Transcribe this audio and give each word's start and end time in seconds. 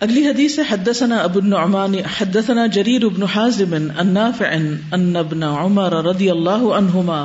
اگلی 0.00 0.28
حدیث 0.28 0.58
حدثنا 0.68 1.16
ابو 1.16 1.38
النعمان، 1.38 1.94
حدثنا 1.94 2.66
جریر 2.66 3.04
ابن 3.04 3.22
حازم 3.22 3.74
النافع 3.96 4.44
ان 4.92 5.16
ابن 5.16 5.42
عمر 5.42 5.92
رضی 5.92 6.30
اللہ 6.30 6.50
عنہما 6.50 7.24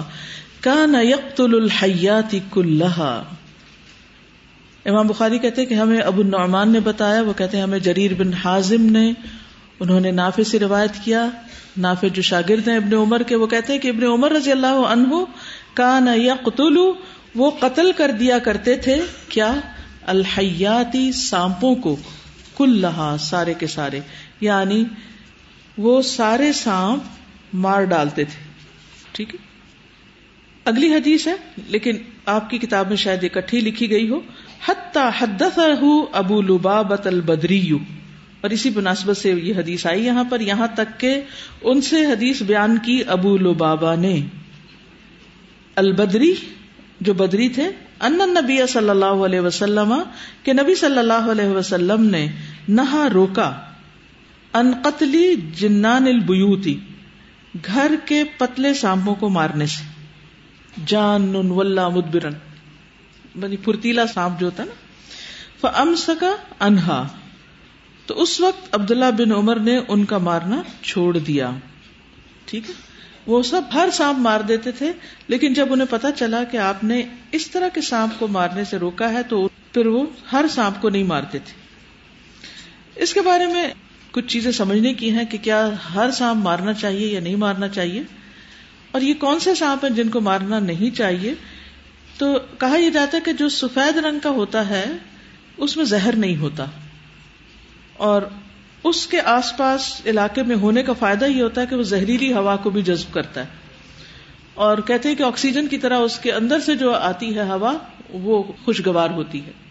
کان 0.62 0.96
یقتل 1.04 1.55
الحیات 1.55 2.36
كلها 2.49 3.23
امام 4.86 5.07
بخاری 5.07 5.39
کہتے 5.39 5.62
ہیں 5.62 5.70
کہ 5.70 5.73
ہمیں 5.73 5.99
ابو 5.99 6.21
النعمان 6.21 6.70
نے 6.70 6.79
بتایا، 6.79 7.21
وہ 7.21 7.34
کہتے 7.38 7.57
ہیں 7.57 7.63
ہمیں 7.63 7.79
جریر 7.79 8.13
بن 8.13 8.34
حازم 8.34 8.81
نے، 8.81 9.13
انہوں 9.79 9.99
نے 9.99 10.12
نافع 10.12 10.44
سے 10.44 10.60
روایت 10.60 10.92
کیا۔ 11.03 11.28
نافع 11.78 12.08
جو 12.08 12.22
شاگرد 12.22 12.67
ہیں 12.67 12.78
ابن 12.78 12.94
عمر 12.94 13.24
کے، 13.24 13.35
وہ 13.35 13.47
کہتے 13.47 13.74
ہیں 13.74 13.79
کہ 13.79 13.88
ابن 13.88 14.03
عمر 14.03 14.31
رضی 14.31 14.51
اللہ 14.51 14.81
عنہ 14.88 15.24
کان 15.74 16.08
یقتل، 16.08 16.77
وہ 17.35 17.52
قتل 17.59 17.91
کر 17.98 18.12
دیا 18.12 18.40
کرتے 18.40 18.76
تھے، 18.76 19.02
کیا؟ 19.30 19.53
الحیاتی 20.05 21.12
سانپوں 21.12 21.76
کو۔ 21.76 21.95
کل 22.62 22.85
سارے 23.20 23.53
کے 23.53 23.67
سارے 23.67 23.99
یعنی 24.41 24.83
وہ 25.77 26.02
سارے 26.02 26.53
سانپ 26.53 27.03
مار 27.53 27.83
ڈالتے 27.83 28.23
تھے۔ 28.23 28.43
ٹھیک 29.11 29.35
ہے؟ 29.35 29.39
اگلی 30.66 30.93
حدیث 30.93 31.27
ہے، 31.27 31.35
لیکن 31.67 31.97
آپ 32.25 32.49
کی 32.49 32.57
کتاب 32.57 32.88
میں 32.88 32.97
شاید 32.97 33.23
اکٹھی 33.23 33.59
لکھی 33.59 33.91
گئی 33.91 34.09
ہو۔ 34.09 34.19
حتی 34.67 34.99
حدث 35.19 35.59
ابو 36.13 36.41
لبابت 36.41 37.07
البدری۔ 37.07 37.71
اور 38.41 38.49
اسی 38.49 38.69
مناسبت 38.75 39.17
سے 39.17 39.31
یہ 39.31 39.53
حدیث 39.57 39.85
آئی 39.85 40.05
یہاں 40.05 40.23
پر، 40.23 40.39
یہاں 40.39 40.67
تک 40.75 40.99
کہ 40.99 41.21
ان 41.61 41.81
سے 41.81 42.05
حدیث 42.05 42.41
بیان 42.41 42.77
کی 42.77 43.03
ابو 43.07 43.38
لبابا 43.38 43.95
نے۔ 43.95 44.21
البدری، 45.75 46.33
جو 47.02 47.13
بدری 47.13 47.49
تھے، 47.49 47.71
ان 47.99 48.13
نبی 48.13 48.67
صلی 48.67 48.89
اللہ 48.89 49.05
علیہ 49.05 49.39
وسلم، 49.39 49.93
کہ 50.43 50.53
نبی 50.53 50.75
صلی 50.75 50.99
اللہ 50.99 51.31
علیہ 51.31 51.45
وسلم 51.45 52.05
نے 52.05 52.27
نہا 52.67 53.07
روکا، 53.13 53.59
ان 54.53 54.71
قتلی 54.83 55.35
جنان 55.35 56.08
البیوتی، 56.08 56.80
گھر 57.66 57.91
کے 58.05 58.23
پتلے 58.38 58.73
سانپوں 58.73 59.16
کو 59.16 59.30
مارنے 59.30 59.66
سے۔ 59.66 59.83
جان 60.86 61.21
مدبرن۔ 61.21 62.33
بنی 63.39 63.58
پھرتیلا 63.58 64.08
سانپ 64.08 64.39
جو 64.39 64.45
ہوتا 64.45 64.63
نا۔ 64.63 64.71
فم 65.61 65.95
سکا 65.95 66.36
انہا۔ 66.59 67.08
تو 68.05 68.21
اس 68.21 68.41
وقت 68.41 68.67
عبداللہ 68.71 69.11
بن 69.17 69.31
عمر 69.31 69.59
نے 69.59 69.80
ان 69.88 70.05
کا 70.05 70.17
مارنا 70.17 70.61
چھوڑ 70.81 71.17
دیا۔ 71.17 71.52
ٹھیک 72.45 72.69
ہے؟ 72.69 72.73
وہ 73.27 73.43
سب 73.43 73.61
ہر 73.73 73.89
سانپ 73.93 74.19
مار 74.19 74.39
دیتے 74.39 74.71
تھے، 74.71 74.91
لیکن 75.27 75.53
جب 75.53 75.73
انہیں 75.73 75.88
پتا 75.89 76.11
چلا 76.11 76.43
کہ 76.43 76.58
آپ 76.58 76.83
نے 76.83 77.02
اس 77.31 77.52
طرح 77.52 77.67
کے 77.67 77.81
سانپ 77.81 78.19
کو 78.19 78.27
مارنے 78.27 78.64
سے 78.64 78.77
روکا 78.77 79.14
ہے، 79.14 79.23
تو 79.23 79.49
پھر 79.73 79.86
وہ 79.86 80.05
ہر 80.31 80.45
سانپ 80.49 80.81
کو 80.81 80.89
نہیں 80.89 81.03
مارتے 81.03 81.39
تھے۔ 81.39 81.61
اس 83.02 83.13
کے 83.13 83.21
بارے 83.21 83.47
میں 83.47 83.67
کچھ 84.11 84.27
چیزیں 84.27 84.52
سمجھنے 84.52 84.94
کی 84.94 85.11
ہیں 85.11 85.25
کہ 85.25 85.38
کیا 85.38 85.69
ہر 85.95 86.11
سانپ 86.11 86.44
مارنا 86.44 86.73
چاہیے 86.73 87.08
یا 87.08 87.19
نہیں 87.19 87.35
مارنا 87.35 87.67
چاہیے؟ 87.67 88.02
اور 88.91 89.02
یہ 89.02 89.13
کون 89.13 89.39
سے 89.39 89.55
سانپ 89.55 89.85
ہیں 89.85 89.91
جن 89.91 90.09
کو 90.09 90.21
مارنا 90.21 90.59
نہیں 90.59 90.95
چاہیے؟ 90.95 91.33
تو 92.17 92.39
کہا 92.58 92.75
یہ 92.75 92.89
جاتا 92.89 93.17
ہے 93.17 93.21
کہ 93.25 93.33
جو 93.33 93.49
سفید 93.49 93.97
رنگ 93.97 94.19
کا 94.19 94.30
ہوتا 94.30 94.69
ہے، 94.69 94.85
اس 95.58 95.77
میں 95.77 95.85
زہر 95.85 96.16
نہیں 96.16 96.38
ہوتا۔ 96.38 96.66
اور 97.93 98.21
اس 98.83 99.08
کے 99.08 99.21
آس 99.21 99.58
پاس 99.58 100.02
علاقے 100.05 100.43
میں 100.43 100.55
ہونے 100.55 100.83
کا 100.83 100.93
فائدہ 100.93 101.25
یہ 101.25 101.43
ہوتا 101.43 101.61
ہے 101.61 101.65
کہ 101.67 101.75
وہ 101.75 101.83
زہریلی 101.83 102.33
ہوا 102.33 102.55
کو 102.55 102.69
بھی 102.69 102.81
جذب 102.81 103.13
کرتا 103.13 103.41
ہے۔ 103.41 103.45
اور 104.53 104.77
کہتے 104.77 105.09
ہیں 105.09 105.15
کہ 105.15 105.23
آکسیجن 105.23 105.67
کی 105.67 105.77
طرح 105.77 105.97
اس 105.97 106.19
کے 106.19 106.31
اندر 106.31 106.59
سے 106.59 106.75
جو 106.75 106.93
آتی 106.93 107.36
ہے 107.36 107.43
ہوا، 107.43 107.73
وہ 108.09 108.43
خوشگوار 108.65 109.09
ہوتی 109.09 109.45
ہے۔ 109.45 109.70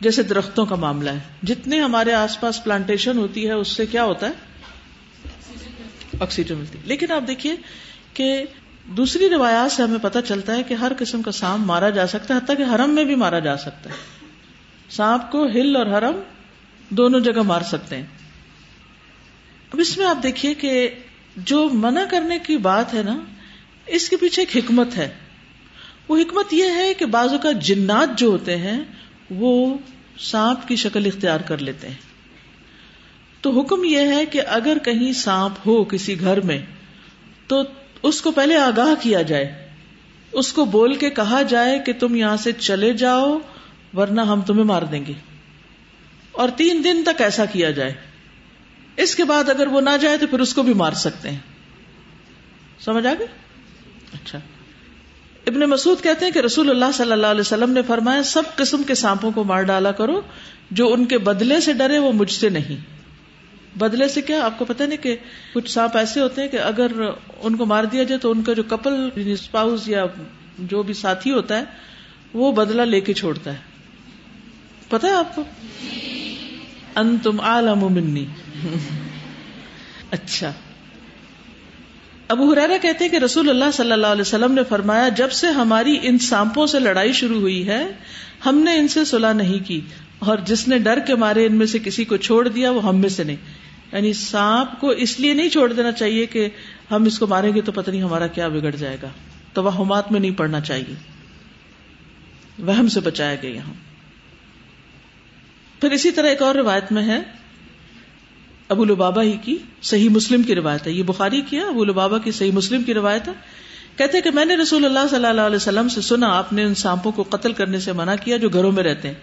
جیسے 0.00 0.22
درختوں 0.22 0.66
کا 0.66 0.76
معاملہ 0.76 1.10
ہے۔ 1.10 1.18
جتنے 1.42 1.80
ہمارے 1.80 2.12
آس 2.12 2.40
پاس 2.40 2.64
پلانٹیشن 2.64 3.18
ہوتی 3.18 3.46
ہے، 3.46 3.52
اس 3.52 3.68
سے 3.68 3.86
کیا 3.86 4.04
ہوتا 4.04 4.28
ہے؟ 4.28 4.32
آکسیجن 6.20 6.58
ملتی۔ 6.58 6.78
لیکن 6.84 7.12
آپ 7.12 7.22
دیکھیے 7.26 7.56
کہ 8.14 8.44
دوسری 8.86 9.28
روایات 9.28 9.72
سے 9.72 9.82
ہمیں 9.82 9.98
پتا 10.02 10.22
چلتا 10.22 10.56
ہے 10.56 10.62
کہ 10.62 10.74
ہر 10.74 10.92
قسم 10.98 11.22
کا 11.22 11.32
سانپ 11.32 11.64
مارا 11.64 11.90
جا 11.90 12.06
سکتا 12.06 12.34
ہے، 12.34 12.38
حتیٰ 12.38 12.56
کہ 12.56 12.74
حرم 12.74 12.90
میں 12.90 13.04
بھی 13.04 13.14
مارا 13.14 13.38
جا 13.38 13.56
سکتا 13.56 13.90
ہے۔ 13.90 13.94
سانپ 14.90 15.32
کو 15.32 15.46
ہل 15.46 15.76
اور 15.76 15.86
حرم 15.86 16.20
دونوں 16.88 17.20
جگہ 17.20 17.42
مار 17.42 17.60
سکتے 17.60 17.96
ہیں۔ 17.96 18.06
اب 19.72 19.80
اس 19.80 19.98
میں 19.98 20.06
آپ 20.06 20.22
دیکھیے 20.22 20.54
کہ 20.54 20.90
جو 21.36 21.68
منع 21.72 22.04
کرنے 22.10 22.38
کی 22.38 22.56
بات 22.56 22.94
ہے 22.94 23.02
نا، 23.02 23.20
اس 23.86 24.08
کے 24.08 24.16
پیچھے 24.16 24.42
ایک 24.42 24.64
حکمت 24.64 24.96
ہے۔ 24.96 25.08
وہ 26.08 26.18
حکمت 26.18 26.54
یہ 26.54 26.64
ہے 26.74 26.94
کہ 26.94 27.06
بازو 27.06 27.38
کا 27.38 27.52
جنات 27.52 28.18
جو 28.18 28.26
ہوتے 28.26 28.56
ہیں 28.56 28.80
وہ 29.30 29.78
سانپ 30.18 30.68
کی 30.68 30.76
شکل 30.76 31.06
اختیار 31.06 31.40
کر 31.40 31.58
لیتے 31.58 31.88
ہیں۔ 31.88 31.94
تو 33.40 33.60
حکم 33.60 33.84
یہ 33.84 34.00
ہے 34.00 34.26
کہ 34.26 34.40
اگر 34.48 34.78
کہیں 34.84 35.12
سانپ 35.12 35.54
ہو 35.66 35.84
کسی 35.84 36.20
گھر 36.20 36.40
میں، 36.40 36.58
تو 37.46 37.62
اس 38.02 38.22
کو 38.22 38.30
پہلے 38.30 38.56
آگاہ 38.56 39.02
کیا 39.02 39.22
جائے۔ 39.22 39.68
اس 40.32 40.52
کو 40.52 40.64
بول 40.64 40.94
کے 40.94 41.10
کہا 41.10 41.42
جائے 41.42 41.78
کہ 41.78 41.92
تم 41.92 42.14
یہاں 42.14 42.36
سے 42.36 42.52
چلے 42.52 42.92
جاؤ، 42.92 43.38
ورنہ 43.94 44.20
ہم 44.20 44.40
تمہیں 44.40 44.64
مار 44.64 44.82
دیں 44.82 45.06
گے۔ 45.06 45.12
اور 46.32 46.48
تین 46.56 46.84
دن 46.84 47.02
تک 47.06 47.20
ایسا 47.20 47.44
کیا 47.44 47.70
جائے۔ 47.70 47.94
اس 48.96 49.14
کے 49.14 49.24
بعد 49.24 49.48
اگر 49.48 49.66
وہ 49.66 49.80
نہ 49.80 49.96
جائے 50.00 50.16
تو 50.16 50.26
پھر 50.26 50.40
اس 50.40 50.54
کو 50.54 50.62
بھی 50.62 50.74
مار 50.74 50.92
سکتے 50.92 51.30
ہیں۔ 51.30 51.38
سمجھ 52.80 53.06
آ 53.06 53.12
گئے 53.18 53.26
اچھا۔ 54.12 54.38
ابن 55.46 55.60
مسعود 55.60 56.02
کہتے 56.02 56.24
ہیں 56.24 56.32
کہ 56.32 56.38
رسول 56.38 56.70
اللہ 56.70 56.84
صلی 56.94 57.12
اللہ 57.12 57.26
علیہ 57.26 57.40
وسلم 57.40 57.70
نے 57.70 57.82
فرمایا، 57.82 58.22
سب 58.22 58.42
قسم 58.56 58.82
کے 58.82 58.94
سانپوں 58.94 59.30
کو 59.30 59.44
مار 59.44 59.62
ڈالا 59.62 59.92
کرو، 59.92 60.20
جو 60.70 60.92
ان 60.92 61.04
کے 61.04 61.18
بدلے 61.18 61.60
سے 61.60 61.72
ڈرے 61.72 61.98
وہ 61.98 62.12
مجھ 62.12 62.32
سے 62.32 62.48
نہیں۔ 62.48 63.00
بدلے 63.78 64.08
سے 64.08 64.22
کیا؟ 64.22 64.44
آپ 64.44 64.58
کو 64.58 64.64
پتا 64.64 64.86
نہیں 64.86 65.02
کہ 65.02 65.16
کچھ 65.54 65.70
سانپ 65.70 65.96
ایسے 65.96 66.20
ہوتے 66.20 66.42
ہیں 66.42 66.48
کہ 66.48 66.56
اگر 66.56 66.86
ان 67.42 67.56
کو 67.56 67.66
مار 67.66 67.84
دیا 67.84 68.02
جائے 68.02 68.18
تو 68.18 68.30
ان 68.30 68.42
کا 68.42 68.52
جو 68.52 68.62
کپل 68.62 69.08
یعنی 69.16 69.32
اسپاؤز 69.32 69.88
یا 69.88 70.04
جو 70.58 70.82
بھی 70.82 70.94
ساتھی 70.94 71.32
ہوتا 71.32 71.58
ہے، 71.58 71.64
وہ 72.34 72.52
بدلہ 72.52 72.82
لے 72.82 73.00
کے 73.00 73.12
چھوڑتا 73.12 73.52
ہے۔ 73.52 73.58
پتا 74.88 75.08
ہے 75.08 75.12
آپ 75.12 75.34
کو؟ 75.34 75.42
ان 76.96 77.16
تم 77.22 77.40
عالم 77.40 77.92
منی۔ 77.92 78.26
اچھا۔ 80.10 80.52
ابو 82.30 82.52
حرارا 82.52 82.76
کہتے 82.82 83.08
کہ 83.08 83.16
رسول 83.16 83.50
اللہ 83.50 83.64
صلی 83.72 83.92
اللہ 83.92 84.06
علیہ 84.06 84.20
وسلم 84.20 84.52
نے 84.52 84.64
فرمایا، 84.68 85.08
جب 85.08 85.32
سے 85.32 85.46
ہماری 85.46 85.98
ان 86.02 86.18
سانپوں 86.18 86.66
سے 86.66 86.80
لڑائی 86.80 87.12
شروع 87.12 87.40
ہوئی 87.40 87.68
ہے، 87.68 87.86
ہم 88.46 88.58
نے 88.58 88.76
ان 88.76 88.88
سے 88.88 89.04
صلاح 89.04 89.32
نہیں 89.32 89.66
کی۔ 89.66 89.80
اور 90.18 90.38
جس 90.44 90.68
نے 90.68 90.78
ڈر 90.78 90.98
کے 90.98 91.14
مارے 91.14 91.46
ان 91.46 91.54
میں 91.54 91.66
سے 91.66 91.78
کسی 91.78 92.04
کو 92.04 92.16
چھوڑ 92.16 92.48
دیا، 92.48 92.70
وہ 92.70 92.84
ہم 92.84 92.96
میں 92.96 93.08
سے 93.08 93.24
نہیں۔ 93.24 93.36
یعنی 93.92 94.12
سانپ 94.12 94.80
کو 94.80 94.88
اس 94.90 95.20
لیے 95.20 95.34
نہیں 95.34 95.48
چھوڑ 95.48 95.72
دینا 95.72 95.92
چاہیے 95.92 96.26
کہ 96.26 96.48
ہم 96.90 97.04
اس 97.04 97.18
کو 97.18 97.26
ماریں 97.26 97.54
گے 97.54 97.60
تو 97.60 97.72
پتہ 97.72 97.90
نہیں 97.90 98.02
ہمارا 98.02 98.26
کیا 98.26 98.48
بگڑ 98.48 98.70
جائے 98.70 98.96
گا۔ 99.02 99.08
تو 99.52 99.70
میں 100.10 100.20
نہیں 100.20 100.30
پڑنا 100.30 100.60
چاہیے۔ 100.60 100.94
وہم 102.58 102.88
سے 102.88 103.00
بچایا 103.00 103.36
گیا 103.42 103.50
یہاں۔ 103.50 103.74
پھر 105.80 105.90
اسی 105.90 106.10
طرح 106.10 106.26
ایک 106.26 106.42
اور 106.42 106.54
روایت 106.54 106.92
میں 106.92 107.02
ہے۔ 107.02 107.39
ابو 108.70 108.82
البابا 108.82 109.22
ہی 109.22 109.36
کی 109.42 109.56
صحیح 109.82 110.08
مسلم 110.08 110.42
کی 110.42 110.54
روایت 110.54 110.86
ہے۔ 110.86 110.92
یہ 110.92 111.02
بخاری 111.02 111.40
کیا 111.40 111.66
ابو 111.66 111.82
البابا 111.82 112.18
کی 112.18 112.30
صحیح 112.30 112.52
مسلم 112.52 112.82
کی 112.82 112.94
روایت 112.94 113.28
ہے۔ 113.28 113.32
کہتے 113.96 114.20
کہ 114.20 114.30
میں 114.30 114.44
نے 114.44 114.56
رسول 114.56 114.84
اللہ 114.84 114.98
صلی 115.10 115.26
اللہ 115.26 115.40
علیہ 115.40 115.56
وسلم 115.56 115.88
سے 115.88 116.00
سنا، 116.00 116.38
آپ 116.38 116.52
نے 116.52 116.64
ان 116.64 116.74
سانپوں 116.74 117.12
کو 117.12 117.22
قتل 117.22 117.52
کرنے 117.52 117.78
سے 117.78 117.92
منع 117.92 118.14
کیا 118.24 118.36
جو 118.36 118.48
گھروں 118.48 118.72
میں 118.72 118.84
رہتے 118.84 119.08
ہیں۔ 119.08 119.14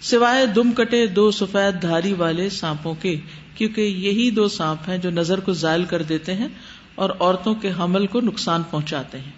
سوائے 0.00 0.46
دم 0.46 0.72
کٹے 0.72 1.06
دو 1.06 1.30
سفید 1.30 1.82
دھاری 1.82 2.12
والے 2.12 2.48
سانپوں 2.48 2.94
کے، 2.94 3.20
کیونکہ 3.54 3.80
یہی 3.80 4.30
دو 4.30 4.48
سانپ 4.48 4.88
ہیں 4.88 4.98
جو 4.98 5.10
نظر 5.10 5.40
کو 5.40 5.52
زائل 5.52 5.84
کر 5.84 6.02
دیتے 6.02 6.34
ہیں 6.34 6.48
اور 6.94 7.10
عورتوں 7.20 7.54
کے 7.54 7.72
حمل 7.78 8.06
کو 8.06 8.20
نقصان 8.20 8.62
پہنچاتے 8.70 9.18
ہیں۔ 9.18 9.32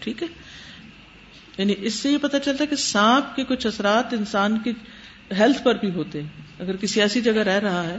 ٹھیک 0.00 0.22
ہے؟ 0.22 0.28
یعنی 1.58 1.74
اس 1.78 1.94
سے 1.94 2.10
یہ 2.10 2.18
پتا 2.18 2.38
چلتا 2.38 2.62
ہے 2.62 2.66
کہ 2.66 2.76
سانپ 2.76 3.36
کے 3.36 3.44
کچھ 3.44 3.66
اثرات 3.66 4.12
انسان 4.12 4.58
کی 4.58 4.72
ہیلتھ 5.38 5.64
پر 5.64 5.74
بھی 5.74 5.90
ہوتے 5.90 6.22
ہیں۔ 6.22 6.28
اگر 6.60 6.76
کسی 6.76 7.00
ایسی 7.00 7.20
جگہ 7.20 7.40
رہ 7.40 7.58
رہا 7.58 7.84
ہے 7.84 7.98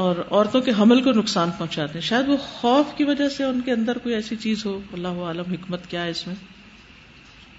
اور 0.00 0.16
عورتوں 0.30 0.60
کے 0.60 0.70
حمل 0.78 1.02
کو 1.02 1.12
نقصان 1.12 1.50
پہنچاتے 1.58 1.94
ہیں۔ 1.94 2.06
شاید 2.06 2.28
وہ 2.28 2.36
خوف 2.36 2.96
کی 2.96 3.04
وجہ 3.04 3.28
سے 3.28 3.44
ان 3.44 3.60
کے 3.60 3.72
اندر 3.72 3.98
کوئی 3.98 4.14
ایسی 4.14 4.36
چیز 4.36 4.66
ہو، 4.66 4.80
اللہ 4.92 5.08
عالم 5.08 5.52
حکمت 5.52 5.86
کیا 5.86 6.04
ہے 6.04 6.10
اس 6.10 6.26
میں۔ 6.26 6.34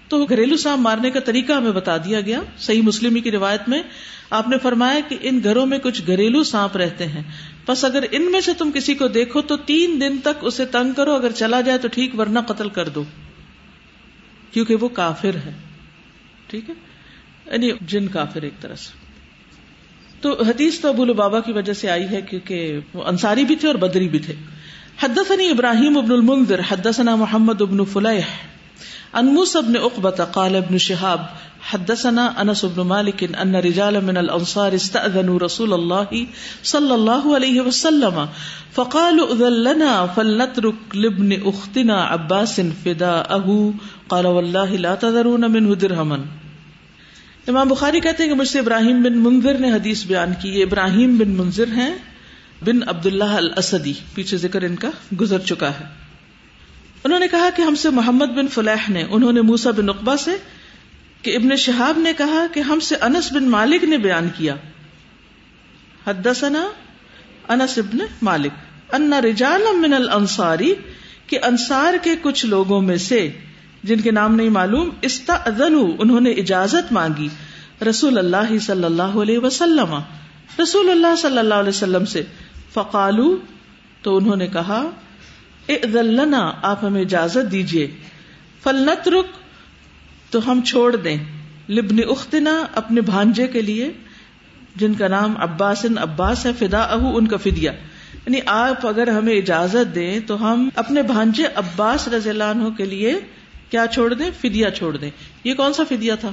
تو 0.08 0.24
گھریلو 0.24 0.56
سانپ 0.56 0.80
مارنے 0.80 1.10
کا 1.10 1.20
طریقہ 1.20 1.52
ہمیں 1.52 1.70
بتا 1.70 1.96
دیا 1.96 2.20
گیا۔ 2.20 2.40
صحیح 2.58 2.82
مسلم 2.82 3.20
کی 3.20 3.30
روایت 3.30 3.68
میں 3.68 3.82
آپ 4.30 4.48
نے 4.48 4.58
فرمایا 4.58 5.00
کہ 5.08 5.16
ان 5.20 5.40
گھروں 5.44 5.66
میں 5.66 5.78
کچھ 5.78 6.02
گھریلو 6.06 6.44
سانپ 6.44 6.76
رہتے 6.76 7.06
ہیں۔ 7.06 7.22
بس 7.68 7.84
اگر 7.84 8.04
ان 8.10 8.32
میں 8.32 8.40
سے 8.40 8.52
تم 8.58 8.70
کسی 8.74 8.94
کو 8.94 9.08
دیکھو 9.08 9.40
تو 9.40 9.56
تین 9.56 10.00
دن 10.00 10.18
تک 10.18 10.38
اسے 10.40 10.64
تنگ 10.64 10.92
کرو، 10.92 11.12
اگر 11.12 11.30
چلا 11.30 11.60
جائے 11.60 11.78
تو 11.78 11.88
ٹھیک، 11.88 12.20
ورنہ 12.20 12.38
قتل 12.48 12.68
کر 12.68 12.88
دو۔ 12.88 13.04
کیونکہ 14.52 14.74
وہ 14.74 14.88
کافر 14.88 15.34
ہے۔ 15.34 15.52
ٹھیک 16.46 16.70
ہے؟ 16.70 16.74
یعنی 17.52 17.70
جن 17.80 18.08
کافر 18.08 18.42
ایک 18.42 18.60
طرح 18.60 18.74
سے۔ 18.74 19.01
تو 20.22 20.42
حدیث 20.42 20.80
تو 20.80 20.88
ابو 20.88 21.02
البابا 21.02 21.40
کی 21.40 21.52
وجہ 21.52 21.72
سے 21.72 21.90
آئی 21.90 22.08
ہے 22.10 22.22
کیونکہ 22.22 22.78
وہ 22.94 23.04
انصاری 23.04 23.44
بھی 23.44 23.56
تھے 23.56 23.68
اور 23.68 23.74
بدری 23.74 24.08
بھی 24.08 24.18
تھے۔ 24.18 24.34
حدثني 25.02 25.48
ابراہیم 25.48 25.98
ابن 25.98 26.12
المنذر، 26.12 26.60
حدثنا 26.68 27.16
محمد 27.16 27.62
ابن 27.62 27.84
فلیح 27.84 28.26
ان 29.12 29.26
موسى 29.26 29.58
بن 29.66 29.76
عقبة 29.76 30.24
قال 30.32 30.56
ابن 30.56 30.78
شهاب 30.78 31.24
حدثنا 31.70 32.32
انس 32.36 32.64
بن 32.64 32.82
مالك 32.82 33.24
ان 33.38 33.56
رجال 33.56 34.04
من 34.04 34.16
الانصار 34.16 34.72
استاذنوا 34.72 35.38
رسول 35.38 35.72
الله 35.72 36.22
صلى 36.64 36.94
الله 36.94 37.34
عليه 37.34 37.60
وسلم 37.60 38.20
فقالوا 38.74 39.26
اذن 39.32 39.58
لنا 39.62 40.06
فلنترك 40.14 40.96
لابن 40.96 41.34
اختنا 41.44 41.98
عباس 42.04 42.60
فداءه، 42.84 43.58
قال 44.08 44.26
والله 44.26 44.80
لا 44.86 44.94
تذرون 44.94 45.50
منه 45.50 45.74
درهما 45.74 46.18
امام 47.48 47.68
بخاری 47.68 48.00
کہتے 48.00 48.22
ہیں 48.22 48.30
کہ 48.30 48.36
مجھ 48.36 48.48
سے 48.48 48.58
ابراہیم 48.58 49.02
بن 49.02 49.18
منذر 49.18 49.58
نے 49.58 49.72
حدیث 49.72 50.06
بیان 50.06 50.32
کی، 50.42 50.48
یہ 50.48 50.64
ابراہیم 50.64 51.18
بن 51.18 51.30
منذر 51.30 51.66
ہیں 51.66 51.94
بن 52.64 52.88
عبداللہ 52.88 53.24
الاسدی، 53.24 53.92
پیچھے 54.14 54.36
ذکر 54.36 54.62
ان 54.62 54.76
کا 54.76 54.90
گزر 55.20 55.38
چکا 55.38 55.70
ہے۔ 55.70 55.84
انہوں 57.04 57.18
نے 57.18 57.28
کہا 57.28 57.48
کہ 57.56 57.62
ہم 57.62 57.74
سے 57.74 57.90
محمد 57.90 58.26
بن 58.26 58.48
فلاح 58.48 58.90
نے، 58.90 59.04
انہوں 59.10 59.32
نے 59.32 59.40
موسا 59.40 59.70
بن 59.70 59.88
اقبا 59.88 60.16
سے 60.16 60.30
کہ 61.22 61.36
ابن 61.36 61.56
شہاب 61.56 61.98
نے 61.98 62.12
کہا 62.18 62.46
کہ 62.54 62.60
ہم 62.60 62.80
سے 62.80 62.96
انس 62.96 63.32
بن 63.32 63.44
مالک 63.44 63.84
نے 63.84 63.98
بیان 63.98 64.28
کیا۔ 64.36 64.54
حدثنا 66.06 66.68
انس 67.48 67.78
ابن 67.78 67.98
مالک، 68.22 68.94
ان 68.94 69.12
رجال 69.12 69.62
من 69.76 69.94
الانصاری، 69.94 70.74
کہ 71.26 71.38
انصار 71.42 71.94
کے 72.02 72.10
کچھ 72.22 72.46
لوگوں 72.46 72.80
میں 72.80 72.96
سے 72.96 73.30
جن 73.82 74.00
کے 74.00 74.10
نام 74.10 74.34
نہیں 74.34 74.50
معلوم 74.50 74.90
استاذنوا 75.02 75.90
انہوں 75.98 76.20
نے 76.20 76.30
اجازت 76.30 76.92
مانگی۔ 76.92 77.28
رسول 77.88 78.18
اللہ 78.18 78.58
صلی 78.58 78.84
اللہ 78.84 79.02
علیہ 79.02 79.38
وسلم۔ 79.38 79.98
رسول 80.62 80.90
اللہ 80.90 81.16
صلی 81.16 81.38
اللہ 81.38 81.54
علیہ 81.54 81.68
وسلم 81.68 82.04
سے 82.04 82.22
فقالو 82.74 83.36
تو 84.02 84.16
انہوں 84.16 84.36
نے 84.36 84.46
کہا 84.46 84.90
لنا، 85.94 86.52
آپ 86.62 86.84
ہمیں 86.84 87.00
اجازت 87.00 87.52
دیجیے 87.52 87.90
فلنت 88.62 89.08
رک 89.08 89.26
تو 90.32 90.50
ہم 90.50 90.60
چھوڑ 90.62 90.96
دیں۔ 90.96 91.16
لبن 91.68 91.96
اختنا، 92.08 92.64
اپنے 92.74 93.00
بھانجے 93.00 93.46
کے 93.46 93.62
لیے، 93.62 93.92
جن 94.76 94.94
کا 94.94 95.08
نام 95.08 95.34
عباس 95.38 95.86
عباس 95.96 96.46
ہے 96.46 96.50
فدا 96.58 96.80
اہو 96.80 97.16
ان 97.16 97.26
کا 97.26 97.36
فدیا 97.36 97.72
یعنی 98.26 98.40
آپ 98.46 98.86
اگر 98.86 99.08
ہمیں 99.08 99.34
اجازت 99.34 99.94
دیں، 99.94 100.20
تو 100.26 100.52
ہم 100.52 100.68
اپنے 100.74 101.02
بھانجے 101.02 101.44
عباس 101.54 102.08
رضی 102.08 102.30
اللہ 102.30 102.44
عنہ 102.44 102.68
کے 102.68 102.84
لیے 102.84 103.20
کیا 103.72 103.86
چھوڑ 103.86 104.14
دیں؟ 104.14 104.30
فدیا 104.40 104.70
چھوڑ 104.70 104.96
دیں۔ 104.96 105.10
یہ 105.44 105.54
کون 105.54 105.72
سا 105.72 105.82
فدیا 105.88 106.14
تھا؟ 106.14 106.32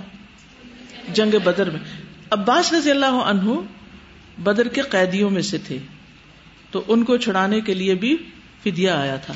جنگ 1.13 1.35
بدر 1.43 1.69
میں۔ 1.69 1.79
عباس 2.31 2.73
رضی 2.73 2.91
اللہ 2.91 3.05
عنہ 3.05 3.53
بدر 4.37 4.67
کے 4.67 4.81
قیدیوں 4.81 5.29
میں 5.29 5.41
سے 5.41 5.57
تھے۔ 5.57 5.77
تو 6.71 6.83
ان 6.87 7.03
کو 7.03 7.17
چھڑانے 7.17 7.61
کے 7.61 7.73
لیے 7.73 7.95
بھی 7.95 8.17
فدیا 8.63 8.99
آیا 8.99 9.15
تھا۔ 9.15 9.33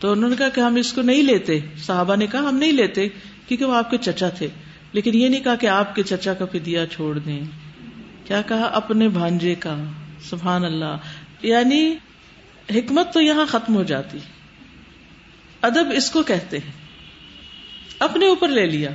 تو 0.00 0.12
انہوں 0.12 0.30
نے 0.30 0.36
کہا 0.36 0.48
کہ 0.48 0.60
ہم 0.60 0.74
اس 0.74 0.92
کو 0.92 1.02
نہیں 1.02 1.22
لیتے۔ 1.22 1.60
صحابہ 1.76 2.16
نے 2.16 2.26
کہا 2.26 2.40
ہم 2.40 2.56
نہیں 2.56 2.72
لیتے 2.72 3.08
کیونکہ 3.48 3.64
وہ 3.64 3.74
آپ 3.74 3.90
کے 3.90 3.96
چچا 3.98 4.28
تھے۔ 4.28 4.48
لیکن 4.92 5.14
یہ 5.14 5.28
نہیں 5.28 5.44
کہا 5.44 5.54
کہ 5.54 5.66
آپ 5.66 5.94
کے 5.94 6.02
چچا 6.02 6.34
کا 6.34 6.44
فدیا 6.44 6.86
چھوڑ 6.86 7.18
دیں۔ 7.18 7.40
کیا 8.24 8.42
کہا؟ 8.42 8.62
اپنے 8.62 9.08
بھانجے 9.08 9.54
کا۔ 9.54 9.84
سبحان 10.20 10.64
اللہ۔ 10.64 10.96
یعنی 11.42 11.94
حکمت 12.70 13.12
تو 13.12 13.20
یہاں 13.20 13.46
ختم 13.46 13.74
ہو 13.74 13.82
جاتی۔ 13.82 14.18
ادب 15.62 15.92
اس 15.94 16.10
کو 16.10 16.22
کہتے 16.22 16.58
ہیں۔ 16.58 16.87
اپنے 17.98 18.26
اوپر 18.26 18.48
لے 18.48 18.66
لیا۔ 18.66 18.90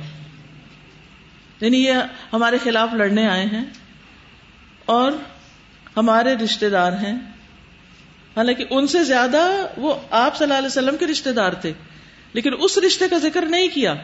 یعنی 1.60 1.84
یہ 1.84 1.92
ہمارے 2.32 2.58
خلاف 2.64 2.88
لڑنے 2.94 3.28
آئے 3.28 3.46
ہیں 3.46 3.64
اور 4.84 5.12
ہمارے 5.96 6.34
رشتے 6.34 6.70
دار 6.70 6.92
ہیں۔ 6.92 7.14
حالانکہ 8.36 8.64
ان 8.70 8.86
سے 8.86 9.04
زیادہ 9.04 9.66
وہ 9.76 9.94
آپ 10.10 10.36
صلی 10.36 10.44
اللہ 10.44 10.58
علیہ 10.58 10.66
وسلم 10.66 10.96
کے 10.96 11.06
رشتے 11.06 11.32
دار 11.32 11.52
تھے، 11.52 11.72
لیکن 12.32 12.50
اس 12.58 12.78
رشتے 12.78 13.08
کا 13.08 13.18
ذکر 13.18 13.42
نہیں 13.42 13.68
کیا۔ 13.68 13.94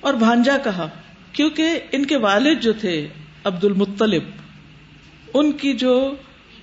اور 0.00 0.14
بھانجا 0.14 0.58
کہا، 0.58 0.88
کیونکہ 1.32 1.80
ان 1.92 2.06
کے 2.06 2.16
والد 2.16 2.60
جو 2.60 2.72
تھے 2.72 3.08
عبد 3.44 3.64
المطلب 3.64 4.22
ان 5.34 5.52
کی 5.52 5.72
جو 5.72 6.14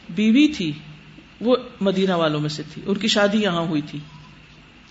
بیوی 0.09 0.47
تھی، 0.47 0.71
وہ 1.41 1.55
مدینہ 1.81 2.13
والوں 2.13 2.39
میں 2.39 2.49
سے 2.49 2.63
تھی۔ 2.73 2.81
ان 2.85 2.95
کی 2.95 3.07
شادی 3.07 3.41
یہاں 3.41 3.61
ہوئی 3.61 3.81
تھی۔ 3.81 3.99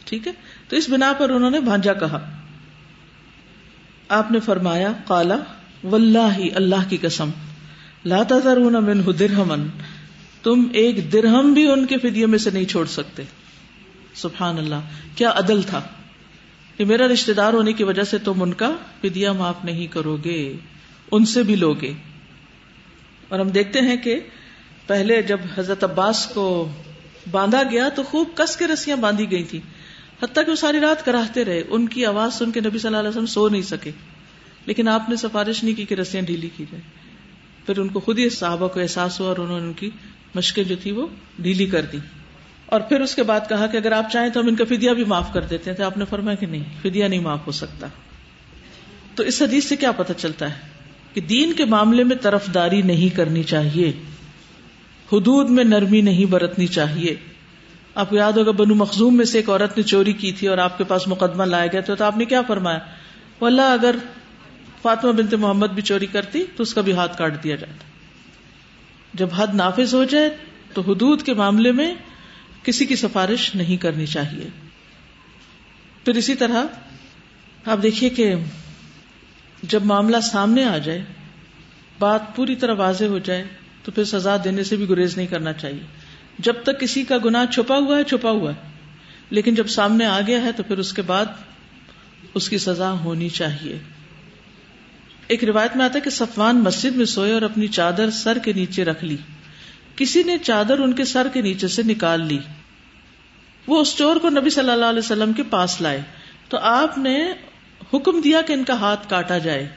ٹھیک 0.05 0.27
ہے؟ 0.27 0.33
تو 0.69 0.77
اس 0.77 0.89
بنا 0.89 1.13
پر 1.19 1.31
انہوں 1.31 1.51
نے 1.51 1.61
بھانجا 1.61 1.93
کہا۔ 1.93 2.42
آپ 4.13 4.31
نے 4.31 4.41
فرمایا 4.41 4.93
کالا 5.07 5.37
اللہ 6.55 6.89
کی 6.89 6.97
قسم 6.97 7.31
لاتا 8.05 8.55
من 8.81 9.01
درہمن، 9.19 9.69
تم 10.43 10.67
ایک 10.73 11.13
درہم 11.13 11.53
بھی 11.53 11.71
ان 11.71 11.87
کے 11.87 11.99
فدیے 11.99 12.27
میں 12.27 12.39
سے 12.39 12.51
نہیں 12.51 12.65
چھوڑ 12.65 12.87
سکتے۔ 12.87 13.23
سبحان 14.15 14.59
اللہ، 14.59 14.75
کیا 15.17 15.33
عدل 15.35 15.63
تھا؟ 15.63 15.81
کہ 16.77 16.85
میرا 16.85 17.07
رشتے 17.07 17.33
دار 17.33 17.53
ہونے 17.53 17.73
کی 17.73 17.85
وجہ 17.85 18.03
سے 18.03 18.19
تم 18.19 18.43
ان 18.43 18.53
کا 18.53 18.77
فدیا 19.01 19.33
معاف 19.33 19.65
نہیں 19.65 19.87
کرو 19.87 20.17
گے 20.25 20.57
ان 21.13 21.25
سے 21.25 21.43
بھی 21.43 21.57
لوگے۔ 21.57 21.93
اور 23.29 23.39
ہم 23.39 23.49
دیکھتے 23.49 23.81
ہیں 23.81 23.97
کہ 23.97 24.21
پہلے 24.87 25.23
جب 25.23 25.39
حضرت 25.59 25.85
عباس 25.85 26.27
کو 26.27 26.73
باندھا 27.31 27.63
گیا 27.71 27.89
تو 27.89 28.03
خوب 28.03 28.29
کس 28.35 28.57
کے 28.57 28.67
رسیاں 28.67 28.97
باندھی 28.97 29.31
گئی 29.31 29.45
تھی 29.45 29.61
حتیٰ 30.23 30.45
کہ 30.45 30.51
وہ 30.51 30.57
ساری 30.57 30.81
رات 30.81 31.05
کراہتے 31.05 31.45
رہے۔ 31.45 31.63
ان 31.69 31.89
کی 31.89 32.07
آواز 32.07 32.35
سن 32.35 32.51
کے 32.51 32.61
نبی 32.61 32.79
صلی 32.79 32.89
اللہ 32.89 32.99
علیہ 32.99 33.09
وسلم 33.09 33.27
سو 33.27 33.49
نہیں 33.49 33.63
سکے۔ 33.63 33.91
لیکن 34.67 34.89
آپ 34.89 35.09
نے 35.09 35.17
سفارش 35.17 35.65
نہیں 35.65 35.75
کی 35.75 35.85
کہ 35.85 35.95
رسیاں 35.95 36.23
ڈھیلی 36.23 36.49
کی 36.57 36.65
جائے 36.73 36.83
پھر 37.67 37.79
ان 37.79 37.89
کو 37.89 38.01
خود 38.01 38.19
ہی 38.19 38.29
صحابہ 38.29 38.69
کو 38.69 38.81
احساس 38.81 39.21
ہوا 39.21 39.29
اور 39.29 39.37
انہوں 39.37 39.61
نے 39.61 39.67
ان 39.67 39.73
کی 39.73 39.91
مشقیں 40.35 40.65
جو 40.65 40.77
تھی 40.83 40.91
وہ 40.91 41.07
ڈھیلی 41.39 41.67
کر 41.67 41.83
دی 41.83 41.99
اور 42.67 42.81
پھر 42.81 43.01
اس 43.01 43.15
کے 43.15 43.23
بعد 43.23 43.41
کہا 43.49 43.67
کہ 43.67 43.77
اگر 43.77 43.93
آپ 43.93 44.13
چاہیں 44.13 44.31
تو 44.31 44.41
ہم 44.41 44.47
ان 44.47 44.57
کا 44.57 44.65
فدیا 44.65 44.93
بھی 44.93 45.05
معاف 45.05 45.33
کر 45.33 45.41
دیتے 45.41 45.71
ہیں۔ 45.71 45.77
تو 45.77 45.85
آپ 45.85 45.99
نے 45.99 46.05
فرمایا 46.05 46.35
کہ 46.35 46.47
نہیں 46.47 46.65
فدیا 46.83 47.09
نہیں 47.09 47.21
معاف 47.21 47.47
ہو 47.47 47.53
سکتا۔ 47.53 47.87
تو 49.15 49.23
اس 49.23 49.43
حدیث 49.43 49.65
سے 49.65 49.77
کیا 49.77 49.93
پتہ 49.93 50.13
چلتا 50.17 50.51
ہے 50.51 50.55
کہ 51.15 51.21
دین 51.21 51.53
کے 51.53 51.65
معاملے 51.65 52.05
میں 52.05 52.17
طرف 52.17 52.55
داری 52.55 52.83
نہیں 52.83 53.17
کرنی 53.17 53.43
چاہیے۔ 53.43 53.93
حدود 55.13 55.51
میں 55.51 55.65
نرمی 55.65 56.01
نہیں 56.01 56.25
برتنی 56.25 56.67
چاہیے۔ 56.67 57.17
آپ 57.95 58.11
کو 58.11 58.17
یاد 58.17 58.33
ہوگا 58.33 58.51
بنو 58.51 58.75
مخزوم 58.75 59.17
میں 59.17 59.25
سے 59.25 59.39
ایک 59.39 59.49
عورت 59.49 59.77
نے 59.77 59.83
چوری 59.83 60.13
کی 60.13 60.33
تھی 60.33 60.49
اور 60.49 60.59
آپ 60.59 60.79
کے 60.79 60.85
پاس 60.85 61.09
مقدمہ 61.09 61.45
لایا 61.45 61.67
گیا 61.67 61.81
تو 61.81 62.05
آپ 62.05 62.17
نے 62.17 62.25
کیا 62.25 62.43
فرمایا؟ 62.43 62.79
وہ 63.41 63.47
اللہ 63.47 63.63
اگر 63.63 63.97
فاطمہ 64.83 65.13
بنت 65.13 65.35
محمد 65.35 65.67
بھی 65.67 65.83
چوری 65.83 66.07
کرتی 66.07 66.45
تو 66.57 66.63
اس 66.63 66.75
کا 66.75 66.81
بھی 66.81 66.93
ہاتھ 66.93 67.19
کاٹ 67.19 67.45
دیا 67.45 67.57
جاتا۔ 67.57 67.85
جب 69.15 69.29
حد 69.37 69.47
نافذ 69.55 69.95
ہو 69.95 70.05
جائے 70.05 70.37
تو 70.75 70.81
حدود 70.81 71.23
کے 71.23 71.35
معاملے 71.35 71.73
میں 71.73 71.95
کسی 72.63 72.87
کی 72.87 72.97
سفارش 72.97 73.55
نہیں 73.55 73.77
کرنی 73.77 74.07
چاہیے۔ 74.07 74.49
پھر 76.05 76.15
اسی 76.15 76.35
طرح 76.35 76.65
آپ 77.67 77.79
دیکھیے 77.83 78.11
کہ 78.11 78.35
جب 79.63 79.85
معاملہ 79.85 80.17
سامنے 80.21 80.65
آ 80.65 80.79
جائے، 80.79 81.05
بات 81.99 82.37
پوری 82.37 82.57
طرح 82.57 82.75
واضح 82.75 83.05
ہو 83.05 83.19
جائے 83.19 83.45
تو 83.83 83.93
پھر 83.93 84.05
سزا 84.05 84.37
دینے 84.45 84.65
سے 84.65 84.77
بھی 84.77 84.89
گریز 84.89 85.17
نہیں 85.17 85.27
کرنا 85.27 85.53
چاہیے۔ 85.53 86.02
جب 86.39 86.55
تک 86.63 86.81
کسی 86.81 87.05
کا 87.05 87.17
گنا 87.25 87.47
چھپا 87.47 87.77
ہوا 87.77 87.99
ہے، 87.99 88.05
چھپا 88.05 88.31
ہوا 88.31 88.51
ہے۔ 88.51 88.73
لیکن 89.31 89.55
جب 89.55 89.67
سامنے 89.67 90.05
آ 90.05 90.21
گیا 90.27 90.43
ہے 90.43 90.53
تو 90.53 90.63
پھر 90.63 90.79
اس 90.79 90.93
کے 90.93 91.03
بعد 91.03 91.27
اس 92.35 92.49
کی 92.49 92.59
سزا 92.59 92.93
ہونی 92.93 93.29
چاہیے۔ 93.29 93.79
ایک 95.27 95.45
روایت 95.45 95.77
میں 95.77 95.85
آتا 95.85 95.95
ہے 95.95 96.01
کہ 96.01 96.11
صفوان 96.11 96.59
مسجد 96.59 96.97
میں 96.97 97.05
سوئے 97.05 97.33
اور 97.33 97.43
اپنی 97.43 97.69
چادر 97.69 98.11
سر 98.11 98.39
کے 98.39 98.53
نیچے 98.53 98.85
رکھ 98.85 99.05
لی۔ 99.05 99.17
کسی 99.97 100.23
نے 100.23 100.39
چادر 100.39 100.79
ان 100.79 100.93
کے 100.93 101.05
سر 101.05 101.29
کے 101.33 101.41
نیچے 101.41 101.69
سے 101.69 101.83
نکال 101.83 102.27
لی۔ 102.27 102.39
وہ 103.67 103.81
اس 103.81 103.97
چور 103.97 104.17
کو 104.17 104.29
نبی 104.31 104.51
صلی 104.51 104.71
اللہ 104.71 104.85
علیہ 104.85 104.99
وسلم 104.99 105.33
کے 105.33 105.43
پاس 105.43 105.81
لائے۔ 105.81 106.01
تو 106.49 106.59
آپ 106.59 106.99
نے 106.99 107.33
حکم 107.95 108.21
دیا 108.21 108.43
کہ 108.43 108.53
ان 108.53 108.65
کا 108.65 108.75
ہاتھ 108.75 109.11
کاٹا 109.11 109.39
جائے۔ 109.39 109.69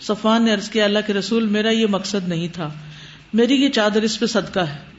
صفوان 0.00 0.44
نے 0.44 0.54
عرض 0.54 0.70
کیا، 0.70 0.84
اللہ 0.84 0.98
کے 1.06 1.12
رسول، 1.12 1.46
میرا 1.46 1.70
یہ 1.70 1.86
مقصد 1.86 2.28
نہیں 2.28 2.48
تھا۔ 2.52 2.72
میری 3.34 3.54
یہ 3.54 3.68
چادر 3.68 4.02
اس 4.02 4.20
پہ 4.20 4.26
صدقہ 4.26 4.60
ہے۔ 4.60 4.95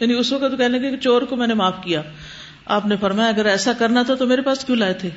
یعنی 0.00 0.14
اس 0.14 0.32
وقت 0.32 0.58
کہنے 0.58 0.78
لگے 0.78 0.90
کہ 0.90 0.96
چور 0.96 1.22
کو 1.22 1.36
میں 1.36 1.46
نے 1.46 1.54
معاف 1.54 1.74
کیا۔ 1.84 2.02
آپ 2.64 2.86
نے 2.86 2.96
فرمایا 2.96 3.28
اگر 3.28 3.44
ایسا 3.44 3.72
کرنا 3.72 4.02
تھا 4.02 4.14
تو 4.14 4.26
میرے 4.26 4.42
پاس 4.42 4.64
کیوں 4.64 4.76
لائے 4.76 4.94
تھے؟ 4.94 5.08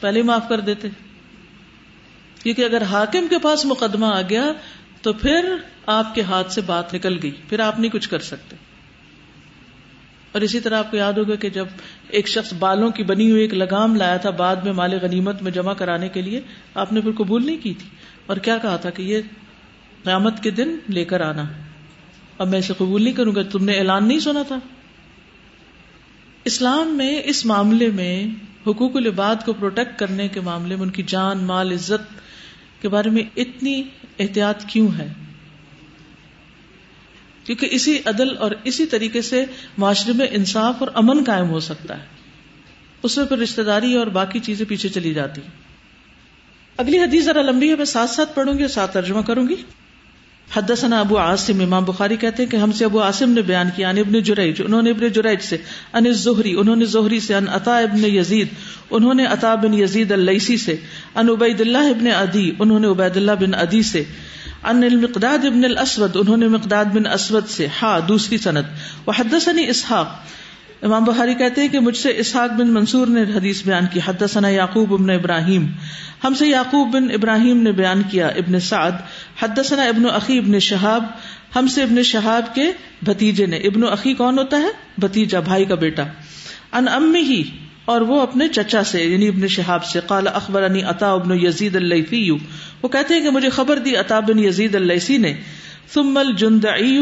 پہلے 0.00 0.20
ہی 0.20 0.24
معاف 0.24 0.48
کر 0.48 0.60
دیتے۔ 0.60 0.88
کیونکہ 2.42 2.64
اگر 2.64 2.82
حاکم 2.82 3.26
کے 3.30 3.38
پاس 3.38 3.64
مقدمہ 3.64 4.06
آ 4.06 4.20
گیا 4.30 4.52
تو 5.02 5.12
پھر 5.12 5.56
آپ 5.86 6.14
کے 6.14 6.22
ہاتھ 6.22 6.52
سے 6.52 6.60
بات 6.60 6.94
نکل 6.94 7.18
گئی۔ 7.22 7.30
پھر 7.48 7.60
آپ 7.60 7.80
نہیں 7.80 7.90
کچھ 7.90 8.08
کر 8.08 8.18
سکتے۔ 8.18 8.56
اور 10.32 10.40
اسی 10.40 10.60
طرح 10.60 10.78
آپ 10.78 10.90
کو 10.90 10.96
یاد 10.96 11.12
ہوگا 11.12 11.34
کہ 11.34 11.50
جب 11.50 11.66
ایک 12.08 12.28
شخص 12.28 12.54
بالوں 12.54 12.90
کی 12.90 13.02
بنی 13.02 13.30
ہوئی 13.30 13.42
ایک 13.42 13.54
لگام 13.54 13.96
لایا 13.96 14.16
تھا 14.16 14.30
بعد 14.30 14.56
میں 14.56 14.72
مال 14.72 14.98
غنیمت 15.02 15.42
میں 15.42 15.52
جمع 15.52 15.74
کرانے 15.74 16.08
کے 16.08 16.22
لیے، 16.22 16.40
آپ 16.74 16.92
نے 16.92 17.00
پھر 17.00 17.10
قبول 17.12 17.46
نہیں 17.46 17.58
کی 17.62 17.74
تھی۔ 17.74 17.88
اور 18.26 18.36
کیا 18.36 18.58
کہا 18.58 18.76
تھا 18.76 18.90
کہ 18.90 19.02
یہ 19.02 19.20
قیامت 20.04 20.42
کے 20.42 20.50
دن 20.50 20.76
لے 20.88 21.04
کر 21.04 21.20
آنا۔ 21.20 21.44
اب 22.42 22.48
میں 22.48 22.58
اسے 22.58 22.72
قبول 22.78 23.02
نہیں 23.02 23.14
کروں 23.14 23.34
گا، 23.34 23.42
تم 23.42 23.64
نے 23.64 23.72
اعلان 23.72 24.08
نہیں 24.08 24.18
سنا 24.18 24.42
تھا۔ 24.42 24.58
اسلام 26.44 26.96
میں 26.96 27.22
اس 27.24 27.46
معاملے 27.46 27.88
میں 27.88 28.26
حقوق 28.66 28.96
العباد 28.96 29.36
کو 29.46 29.52
پروٹیکٹ 29.52 29.98
کرنے 29.98 30.28
کے 30.28 30.40
معاملے 30.40 30.76
میں 30.76 30.82
ان 30.82 30.90
کی 30.90 31.02
جان، 31.02 31.44
مال، 31.44 31.72
عزت 31.72 32.14
کے 32.82 32.88
بارے 32.88 33.10
میں 33.10 33.22
اتنی 33.36 33.82
احتیاط 34.18 34.64
کیوں 34.64 34.88
ہے؟ 34.98 35.12
کیونکہ 37.44 37.68
اسی 37.70 37.98
عدل 38.04 38.38
اور 38.38 38.50
اسی 38.64 38.86
طریقے 38.86 39.22
سے 39.22 39.44
معاشرے 39.78 40.12
میں 40.12 40.26
انصاف 40.30 40.74
اور 40.78 40.88
امن 40.94 41.24
قائم 41.24 41.48
ہو 41.48 41.60
سکتا 41.60 41.98
ہے۔ 41.98 42.06
اس 43.02 43.16
میں 43.16 43.26
پھر 43.26 43.38
رشتے 43.38 43.62
داری 43.62 43.94
اور 43.94 44.06
باقی 44.06 44.40
چیزیں 44.40 44.66
پیچھے 44.66 44.88
چلی 44.88 45.14
جاتی۔ 45.14 45.40
اگلی 46.76 46.98
حدیث 46.98 47.24
ذرا 47.24 47.42
لمبی 47.42 47.70
ہے، 47.70 47.76
میں 47.76 47.84
ساتھ 47.84 48.10
ساتھ 48.10 48.34
پڑھوں 48.34 48.54
گی 48.54 48.60
اور 48.60 48.68
ساتھ 48.68 48.94
ترجمہ 48.94 49.20
کروں 49.20 49.48
گی۔ 49.48 49.54
حدثنا 50.56 51.00
ابو 51.00 51.18
عاصم، 51.18 51.60
امام 51.60 51.84
بخاری 51.84 52.16
کہتے 52.16 52.42
ہیں 52.42 52.50
کہ 52.50 52.56
ہم 52.56 52.72
سے 52.72 52.84
ابو 52.84 53.02
عاصم 53.02 53.30
نے 53.30 53.42
بیان 53.42 53.68
کیا 53.76 53.90
ان 53.90 53.98
ابن 53.98 54.20
جریج، 54.20 54.62
انہوں 54.64 54.82
نے 54.82 54.90
ابن 54.90 55.08
جریج 55.08 55.40
سے 55.40 55.56
ان 55.92 56.12
زہری 56.12 56.54
انہوں 56.54 56.76
نے 56.76 56.84
زہری 56.84 57.20
سے 57.20 57.34
ان 57.34 57.48
عطا 57.48 57.78
ابن 57.78 58.04
یزید، 58.04 58.48
انہوں 58.90 59.14
نے 59.14 59.26
عطا 59.26 59.54
بن 59.54 59.74
یزید 59.74 60.12
اللیسی 60.12 60.56
سے 60.56 60.76
ان 61.14 61.28
عبید 61.28 61.60
اللہ 61.60 61.78
ابن 61.78 62.06
ادی 62.16 62.50
انہوں 62.58 62.80
نے 62.80 62.86
عبید 62.86 63.16
اللہ 63.16 63.32
بن 63.40 63.54
ادی 63.54 63.82
سے 63.82 64.04
ان 64.62 64.82
المقداد 64.82 65.44
ابن 65.44 65.64
الاسود، 65.64 66.16
انہوں 66.16 66.36
نے 66.36 66.48
مقداد 66.48 66.84
بن 66.84 67.06
اسود 67.06 67.48
سے 67.48 67.66
ہا 67.82 67.98
دوسری 68.08 68.38
سند۔ 68.38 68.62
وحدثني 69.06 69.68
اسحاق 69.68 70.08
امام 70.82 71.04
بخاری 71.04 71.34
کہتے 71.34 71.60
ہیں 71.60 71.68
کہ 71.68 71.80
مجھ 71.80 71.96
سے 71.96 72.12
اسحاق 72.16 72.50
بن 72.52 72.72
منصور 72.72 73.06
نے 73.06 73.22
حدیث 73.22 73.62
بیان 73.66 73.86
کی، 73.92 74.00
حدثنا 74.06 74.48
یعقوب 74.48 74.94
ابن 74.94 75.10
ابراہیم۔ 75.10 75.66
ہم 76.24 76.34
سے 76.34 76.48
یعقوب 76.48 76.94
بن 76.94 77.10
ابراہیم 77.10 77.62
نے 77.62 77.72
بیان 77.72 78.02
کیا، 78.10 78.26
ابن 78.26 78.60
سعد۔ 78.60 78.90
حدثنا 79.42 79.82
ابن 79.82 80.06
عقی 80.06 80.38
ابن 80.38 80.58
شہاب۔ 80.58 81.04
ہم 81.56 81.66
سے 81.66 81.82
ابن 81.82 82.02
شہاب 82.02 82.54
کے 82.54 82.72
بھتیجے 83.02 83.46
نے۔ 83.46 83.56
ابن 83.56 83.84
عقی 83.84 84.14
کون 84.14 84.38
ہوتا 84.38 84.56
ہے؟ 84.56 84.68
بھتیجا 84.98 85.40
بھائی 85.40 85.64
کا 85.64 85.74
بیٹا۔ 85.74 86.02
ان 86.72 86.88
امی 86.88 87.20
ہی 87.20 87.42
اور 87.84 88.00
وہ 88.00 88.20
اپنے 88.20 88.48
چچا 88.48 88.84
سے 88.84 89.04
یعنی 89.04 89.28
ابن 89.28 89.48
شہاب 89.48 89.84
سے۔ 89.84 90.00
قال 90.06 90.28
اخبرانی 90.28 90.82
عطا 90.82 91.12
ابن 91.12 91.38
یزید 91.42 91.76
اللہ 91.76 92.32
وہ 92.82 92.88
کہتے 92.88 93.14
ہیں 93.14 93.22
کہ 93.22 93.30
مجھے 93.30 93.48
خبر 93.48 93.78
دی 93.78 93.96
عطا 93.96 94.20
بن 94.20 94.38
یزید 94.38 94.74
اللہ 94.74 95.10
نے۔ 95.10 95.34
ثم 95.94 96.16
الجندعی، 96.16 97.00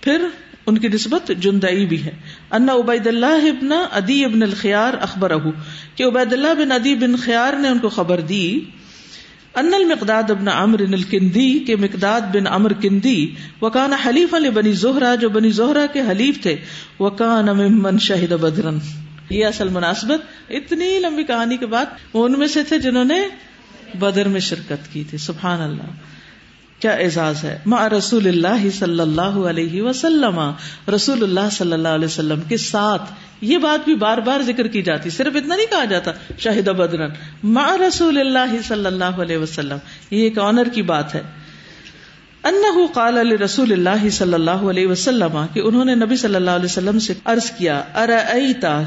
پھر 0.00 0.24
ان 0.66 0.78
کی 0.78 0.88
نسبت 0.88 1.32
جندئی 1.38 1.86
بھی 1.86 2.04
ہے۔ 2.04 2.10
انا 2.52 2.74
عبید 2.74 3.06
اللہ 3.06 3.46
ابن 3.46 3.72
ادی 3.72 4.24
ابن 4.24 4.42
الخیار 4.42 4.94
اخبر 5.00 5.32
کہ 5.94 6.04
عبید 6.04 6.32
اللہ 6.32 6.54
بن 6.58 6.72
ادی 6.72 6.94
بن 6.94 7.16
خیار 7.16 7.52
نے 7.52 7.68
ان 7.68 7.78
کو 7.78 7.88
خبر 7.88 8.20
دی، 8.20 8.60
ان 9.56 9.74
المقداد 9.74 10.30
ابن 10.30 10.48
امر 10.48 10.80
الکندی 10.80 11.58
کے 11.58 11.76
مقداد 11.76 12.20
بن 12.34 12.46
امر 12.46 12.72
کندی 12.72 13.34
وکان 13.60 13.92
حلیف 13.92 14.34
علی 14.34 14.50
بنی 14.50 14.72
زہرا 14.72 15.14
جو 15.14 15.28
بنی 15.28 15.50
زہرا 15.50 15.84
کے 15.92 16.00
حلیف 16.10 16.42
تھے 16.42 16.56
وکان 17.00 17.46
ممن 17.56 17.98
شہید 17.98 18.32
بدرن 18.32 18.78
یہ 19.30 19.46
اصل 19.46 19.68
مناسبت، 19.68 20.50
اتنی 20.50 20.98
لمبی 20.98 21.22
کہانی 21.22 21.56
کے 21.56 21.66
بعد 21.66 21.86
وہ 22.12 22.24
ان 22.24 22.38
میں 22.38 22.46
سے 22.46 22.62
تھے 22.62 22.78
جنہوں 22.78 23.04
نے 23.04 23.20
بدر 23.98 24.28
میں 24.28 24.40
شرکت 24.40 24.92
کی 24.92 25.04
تھی، 25.04 25.18
سبحان 25.18 25.60
اللہ۔ 25.60 25.90
کیا 26.80 26.90
اعزاز 26.90 27.44
ہے؟ 27.44 27.58
ما 27.66 27.88
رسول 27.88 28.26
اللہ 28.26 28.70
صلی 28.78 29.00
اللہ 29.00 29.20
علیہ 29.20 29.82
وسلم. 29.82 30.50
رسول 30.94 31.22
اللہ 31.22 31.50
صلی 31.52 31.72
اللہ 31.72 31.88
علیہ 31.88 32.06
وسلم 32.06 32.40
کے 32.40 32.56
ساتھ 32.56 33.02
یہ 33.40 33.58
بات 33.58 33.84
بھی 33.84 33.94
بار 33.94 34.18
بار 34.18 34.40
ذکر 34.40 34.66
کی 34.66 34.82
جاتی، 34.82 35.10
صرف 35.10 35.36
اتنا 35.36 35.56
نہیں 35.56 35.70
کہا 35.70 35.84
جاتا، 35.84 36.10
شاہد 36.38 36.68
بدرن. 36.68 37.10
ما 37.44 37.76
رسول 37.88 38.18
اللہ 38.18 38.62
صلی 38.68 38.86
اللہ 38.86 39.04
علیہ 39.04 39.36
وسلم، 39.36 39.76
یہ 40.10 40.22
ایک 40.22 40.38
آنر 40.38 40.68
کی 40.72 40.82
بات 40.82 41.14
ہے۔ 41.14 41.22
انہ 42.44 42.86
قال 42.94 43.18
علی 43.18 43.38
رسول 43.38 43.72
اللہ 43.72 44.08
صلی 44.08 44.34
اللہ 44.34 44.50
علیہ 44.50 44.86
وسلم 44.86 45.46
کہ 45.52 45.60
انہوں 45.60 45.84
نے 45.84 45.94
نبی 45.94 46.16
صلی 46.16 46.34
اللہ 46.34 46.50
علیہ 46.50 46.64
وسلم 46.64 46.98
سے 46.98 47.14
عرض 47.24 47.50
کیا 47.50 47.82
ارأیتا 47.94 48.82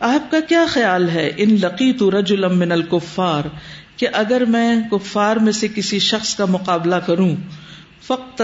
آپ 0.00 0.30
کا 0.30 0.40
کیا 0.48 0.66
خیال 0.68 1.08
ہے؟ 1.08 1.32
ان 1.36 1.56
لقیت 1.60 2.02
رجلا 2.02 2.48
من 2.48 2.72
الکفار۔ 2.72 3.42
کہ 3.96 4.06
اگر 4.12 4.44
میں 4.44 4.80
کفار 4.90 5.36
میں 5.36 5.52
سے 5.52 5.68
کسی 5.74 5.98
شخص 5.98 6.34
کا 6.34 6.44
مقابلہ 6.44 6.96
کروں 6.96 7.36
فخ 8.02 8.40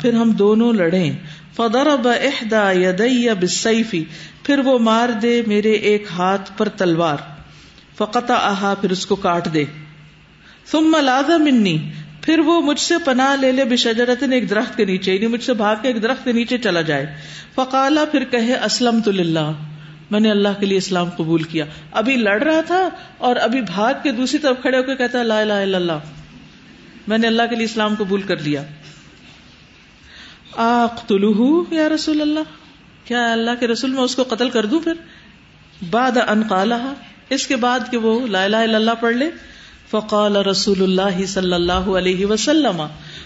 پھر 0.00 0.12
ہم 0.12 0.30
دونوں 0.30 0.72
لڑیں۔ 0.72 1.12
فدر 1.56 1.86
احدا 2.04 2.72
بسیفی 3.40 4.04
پھر 4.42 4.58
وہ 4.58 4.78
مار 4.78 5.08
دے 5.08 5.42
میرے 5.46 5.72
ایک 5.72 6.06
ہاتھ 6.10 6.50
پر 6.56 6.68
تلوار۔ 6.68 7.16
فقط 7.98 8.30
آہا 8.30 8.74
پھر 8.80 8.90
اس 8.90 9.06
کو 9.06 9.16
کاٹ 9.16 9.54
دے۔ 9.54 9.64
ثم 10.70 10.96
لادا 11.00 11.36
منی، 11.36 11.90
پھر 12.20 12.38
وہ 12.38 12.60
مجھ 12.60 12.80
سے 12.80 12.94
پناہ 13.04 13.36
لے 13.40 13.52
لے 13.52 13.64
بشجرت 13.64 14.22
ایک 14.32 14.50
درخت 14.50 14.76
کے 14.76 14.84
نیچے 14.84 15.14
یعنی 15.14 15.26
مجھ 15.26 15.44
سے 15.44 15.54
بھاگ 15.54 15.76
کے 15.82 15.88
ایک 15.88 16.02
درخت 16.02 16.24
کے 16.24 16.32
نیچے 16.32 16.58
چلا 16.58 16.80
جائے۔ 16.80 17.06
فقالا، 17.54 18.04
پھر 18.04 18.24
کہے 18.24 18.54
اسلم 18.64 19.00
تو 19.00 19.10
میں 20.10 20.20
نے 20.20 20.30
اللہ 20.30 20.48
کے 20.60 20.66
لیے 20.66 20.78
اسلام 20.78 21.10
قبول 21.10 21.42
کیا۔ 21.42 21.64
ابھی 21.92 22.16
لڑ 22.16 22.42
رہا 22.42 22.60
تھا 22.60 22.88
اور 23.18 23.36
ابھی 23.36 23.60
بھاگ 23.60 23.94
کے 24.02 24.12
دوسری 24.12 24.38
طرف 24.38 24.56
کھڑے 24.60 24.78
ہو 24.78 24.82
کے 24.82 24.96
کہتا 24.96 25.18
ہے، 25.18 25.24
لا 25.24 25.40
الہ 25.40 25.52
الا 25.52 25.76
اللہ۔ 25.76 25.98
میں 27.08 27.18
نے 27.18 27.26
اللہ 27.26 27.42
کے 27.50 27.56
لیے 27.56 27.64
اسلام 27.64 27.94
قبول 27.98 28.22
کر 28.22 28.36
لیا۔ 28.36 28.62
یا 31.70 31.88
رسول 31.88 32.20
اللہ؟ 32.20 32.40
کیا 33.04 33.32
اللہ 33.32 33.50
کے 33.60 33.66
رسول؟ 33.66 33.90
میں 33.90 34.02
اس 34.02 34.16
کو 34.16 34.22
قتل 34.22 34.50
کر 34.50 34.66
دوں 34.66 34.80
پھر؟ 34.80 34.92
بعد 35.90 36.12
ان 36.28 36.42
قالہ 36.48 36.92
اس 37.30 37.46
کے 37.46 37.56
بعد 37.56 37.80
کہ 37.90 37.96
وہ 37.96 38.26
لا 38.26 38.44
الہ 38.44 38.56
الا 38.56 38.76
اللہ 38.76 38.90
پڑھ 39.00 39.16
لے۔ 39.16 39.30
فقال 39.90 40.36
رسول 40.36 40.82
اللہ 40.82 41.26
صلی 41.26 41.52
اللہ 41.52 41.72
علیہ 41.72 42.26
وسلم۔ 42.26 42.82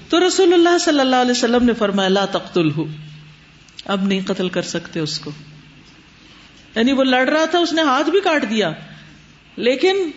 تو 0.09 0.27
رسول 0.27 0.53
اللہ 0.55 0.79
صلی 0.79 1.01
اللہ 1.01 1.17
علیہ 1.17 1.31
وسلم 1.31 1.65
نے 1.65 1.73
فرمایا، 1.73 2.09
لا 2.09 2.25
تقتلہ 2.25 2.81
اب 3.85 4.03
نہیں 4.03 4.21
قتل 4.27 4.49
کر 4.49 4.63
سکتے 4.63 5.01
اس 5.01 5.19
کو۔ 5.19 5.31
یعنی 6.79 6.93
وہ 6.93 7.05
لڑ 7.05 7.29
رہا 7.29 7.45
تھا، 7.45 7.59
اس 7.59 7.73
نے 7.73 7.83
ہاتھ 7.83 8.11
بھی 8.11 8.21
کاٹ 8.21 8.51
دیا۔ 8.51 8.73
لیکن 9.57 10.11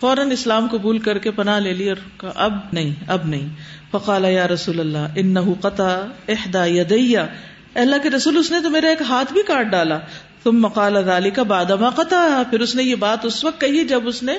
فوراً 0.00 0.30
اسلام 0.30 0.68
قبول 0.70 0.98
کر 0.98 1.18
کے 1.18 1.30
پناہ 1.30 1.60
لے 1.60 1.72
لی 1.72 1.90
اور 1.90 2.30
اب 2.34 2.52
نہیں 2.72 3.04
اب 3.08 3.26
نہیں۔ 3.26 3.48
فقال، 3.90 4.24
یا 4.24 4.48
رسول 4.48 4.80
اللہ 4.80 5.06
ان 5.16 5.52
قطع 5.60 5.98
احدا 6.28 6.66
یدیا 6.66 7.26
اللہ 7.74 7.96
کے 8.02 8.10
رسول، 8.10 8.36
اس 8.36 8.50
نے 8.50 8.60
تو 8.62 8.70
میرا 8.70 8.88
ایک 8.88 9.02
ہاتھ 9.02 9.32
بھی 9.32 9.42
کاٹ 9.42 9.66
ڈالا۔ 9.66 9.98
تم 10.42 10.62
مقال 10.62 10.96
ادالی 10.96 11.30
کا 11.30 11.42
بادما 11.42 11.90
قطع۔ 11.90 12.42
پھر 12.50 12.60
اس 12.60 12.74
نے 12.74 12.82
یہ 12.82 12.94
بات 12.94 13.24
اس 13.24 13.44
وقت 13.44 13.60
کہی 13.60 13.84
جب 13.84 14.08
اس 14.08 14.22
نے 14.22 14.38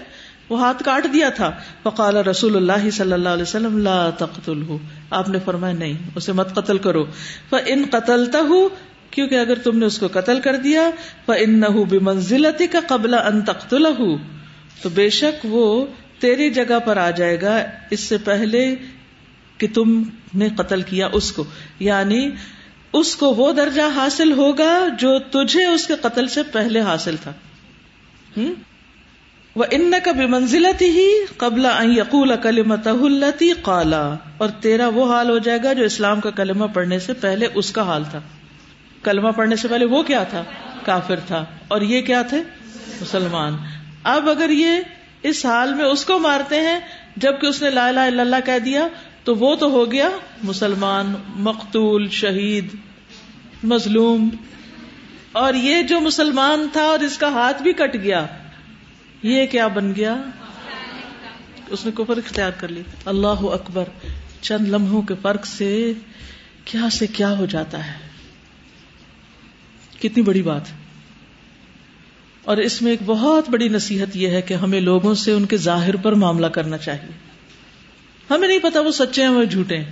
وہ 0.49 0.59
ہاتھ 0.59 0.83
کاٹ 0.83 1.05
دیا 1.13 1.29
تھا۔ 1.29 1.51
فقال، 1.83 2.15
رسول 2.15 2.55
اللہ 2.55 2.89
صلی 2.89 3.13
اللہ 3.13 3.29
علیہ 3.29 3.43
وسلم، 3.43 3.77
لا 3.77 4.09
تقتل 4.09 4.63
آپ 5.09 5.29
نے 5.29 5.37
فرمایا، 5.45 5.73
نہیں، 5.73 5.93
اسے 6.15 6.31
مت 6.31 6.55
قتل 6.55 6.77
کرو۔ 6.77 7.05
ان 7.51 7.85
قتل 7.91 8.25
کیونکہ 9.13 9.35
اگر 9.35 9.55
تم 9.55 9.77
نے 9.77 9.85
اس 9.85 9.99
کو 9.99 10.07
قتل 10.13 10.39
کر 10.39 10.55
دیا 10.55 10.89
ان 11.27 11.61
بے 11.89 11.99
منزلتی 11.99 12.67
کا 12.67 12.79
قبل 12.87 13.13
ان 13.13 13.41
تخت 13.41 13.73
تو 14.81 14.89
بے 14.89 15.09
شک 15.09 15.45
وہ 15.49 15.85
تیری 16.19 16.49
جگہ 16.49 16.79
پر 16.85 16.97
آ 16.97 17.09
جائے 17.09 17.41
گا۔ 17.41 17.63
اس 17.89 17.99
سے 17.99 18.17
پہلے 18.17 18.75
کہ 19.57 19.67
تم 19.73 20.03
نے 20.35 20.47
قتل 20.57 20.81
کیا 20.81 21.09
اس 21.13 21.31
کو۔ 21.31 21.43
یعنی 21.79 22.29
اس 22.93 23.15
کو 23.15 23.33
وہ 23.33 23.51
درجہ 23.51 23.81
حاصل 23.95 24.31
ہوگا 24.31 24.87
جو 24.99 25.19
تجھے 25.19 25.65
اس 25.65 25.87
کے 25.87 25.93
قتل 26.01 26.27
سے 26.27 26.43
پہلے 26.43 26.81
حاصل 26.81 27.15
تھا۔ 27.23 27.33
وہ 29.55 29.63
ان 29.71 29.93
کا 30.03 30.11
بے 30.11 30.25
منزلتی 30.25 30.85
ہی 30.85 31.09
قبل 31.37 31.65
یقول 31.97 32.31
کلمت 32.43 32.87
کالا 33.61 34.15
اور 34.37 34.49
تیرا 34.49 34.87
وہ 34.87 35.13
حال 35.13 35.29
ہو 35.29 35.37
جائے 35.37 35.59
گا 35.63 35.73
جو 35.73 35.83
اسلام 35.83 36.19
کا 36.19 36.29
کلمہ 36.29 36.65
پڑھنے 36.65 36.99
سے 36.99 37.13
پہلے 37.13 37.47
اس 37.55 37.71
کا 37.71 37.81
حال 37.81 38.03
تھا۔ 38.11 38.21
کلمہ 39.03 39.29
پڑھنے 39.29 39.55
سے 39.55 39.67
پہلے 39.67 39.85
وہ 39.85 40.03
کیا 40.03 40.23
تھا؟ 40.23 40.43
کافر 40.85 41.19
تھا۔ 41.19 41.45
اور 41.67 41.81
یہ 41.81 42.01
کیا 42.01 42.21
تھے؟ 42.21 42.43
مسلمان۔ 43.01 43.57
اب 44.03 44.29
اگر 44.29 44.49
یہ 44.49 44.69
اس 45.23 45.45
حال 45.45 45.73
میں 45.73 45.85
اس 45.85 46.05
کو 46.05 46.19
مارتے 46.19 46.61
ہیں 46.61 46.79
جبکہ 47.17 47.45
اس 47.45 47.61
نے 47.61 47.69
لا 47.69 47.87
الہ 47.87 47.99
الا 47.99 48.21
اللہ 48.21 48.35
کہہ 48.45 48.59
دیا، 48.59 48.87
تو 49.23 49.35
وہ 49.35 49.55
تو 49.55 49.69
ہو 49.69 49.91
گیا 49.91 50.09
مسلمان، 50.43 51.13
مقتول، 51.27 52.09
شہید، 52.09 52.67
مظلوم۔ 53.63 54.29
اور 55.31 55.53
یہ 55.53 55.81
جو 55.81 55.99
مسلمان 55.99 56.67
تھا 56.73 56.83
اور 56.83 56.99
اس 56.99 57.17
کا 57.17 57.27
ہاتھ 57.27 57.63
بھی 57.63 57.73
کٹ 57.73 57.93
گیا، 57.93 58.25
یہ 59.23 59.45
کیا 59.45 59.67
بن 59.67 59.95
گیا؟ 59.95 60.15
اس 61.69 61.85
نے 61.85 61.91
کفر 61.91 62.17
اختیار 62.17 62.51
کر 62.51 62.67
لی۔ 62.67 62.81
اللہ 63.05 63.27
اکبر۔ 63.27 63.83
چند 64.41 64.67
لمحوں 64.67 65.01
کے 65.01 65.13
فرق 65.21 65.45
سے 65.45 65.93
کیا 66.65 66.89
سے 66.89 67.07
کیا 67.07 67.37
ہو 67.37 67.45
جاتا 67.45 67.87
ہے؟ 67.87 68.12
کتنی 70.03 70.23
بڑی 70.23 70.41
بات 70.41 70.61
اور 72.43 72.57
اس 72.57 72.81
میں 72.81 72.91
ایک 72.91 72.99
بہت 73.05 73.49
بڑی 73.49 73.67
نصیحت 73.69 74.15
یہ 74.15 74.27
ہے 74.27 74.41
کہ 74.41 74.53
ہمیں 74.53 74.81
لوگوں 74.81 75.13
سے 75.13 75.31
ان 75.31 75.45
کے 75.45 75.57
ظاہر 75.57 75.95
پر 75.95 76.11
معاملہ 76.11 76.47
کرنا 76.47 76.77
چاہیے۔ 76.77 77.11
ہمیں 78.29 78.47
نہیں 78.47 78.59
پتا 78.59 78.79
وہ 78.79 78.91
سچے 78.91 79.21
ہیں 79.21 79.29
وہ 79.29 79.43
جھوٹے 79.43 79.77
ہیں۔ 79.77 79.91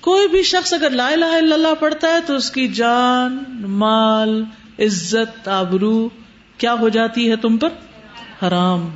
کوئی 0.00 0.28
بھی 0.28 0.42
شخص 0.42 0.72
اگر 0.72 0.90
لا 0.90 1.06
الہ 1.06 1.24
الا 1.24 1.54
اللہ 1.54 1.74
پڑھتا 1.80 2.08
ہے 2.08 2.18
تو 2.26 2.34
اس 2.34 2.50
کی 2.50 2.68
جان، 2.68 3.44
مال، 3.58 4.44
عزت، 4.78 5.48
آبرو 5.48 6.08
کیا 6.58 6.72
ہو 6.72 6.88
جاتی 6.88 7.30
ہے 7.30 7.36
تم 7.36 7.56
پر؟ 7.56 7.68
حرام۔ 8.42 8.90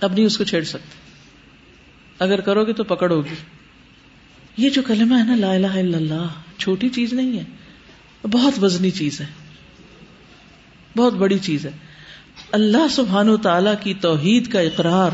اب 0.00 0.12
نہیں 0.12 0.24
اس 0.24 0.38
کو 0.38 0.44
چھیڑ 0.44 0.64
سکتے۔ 0.64 0.98
اگر 2.18 2.40
کرو 2.40 2.64
گے 2.64 2.72
تو 2.72 2.84
پکڑو 2.84 3.20
گی 3.20 3.34
یہ 4.56 4.70
جو 4.70 4.82
کلمہ 4.86 5.14
ہے 5.14 5.24
نا 5.24 5.34
لا 5.36 5.52
الہ 5.52 5.66
الا 5.66 5.96
اللہ، 5.98 6.26
چھوٹی 6.58 6.88
چیز 6.88 7.12
نہیں 7.12 7.38
ہے۔ 7.38 7.63
بہت 8.32 8.64
وزنی 8.64 8.90
چیز 8.90 9.20
ہے۔ 9.20 9.26
بہت 10.96 11.12
بڑی 11.12 11.38
چیز 11.38 11.66
ہے۔ 11.66 11.70
اللہ 12.52 12.88
سبحان 12.90 13.28
و 13.28 13.36
تعالی 13.36 13.70
کی 13.80 13.94
توحید 13.94 14.52
کا 14.52 14.60
اقرار، 14.60 15.10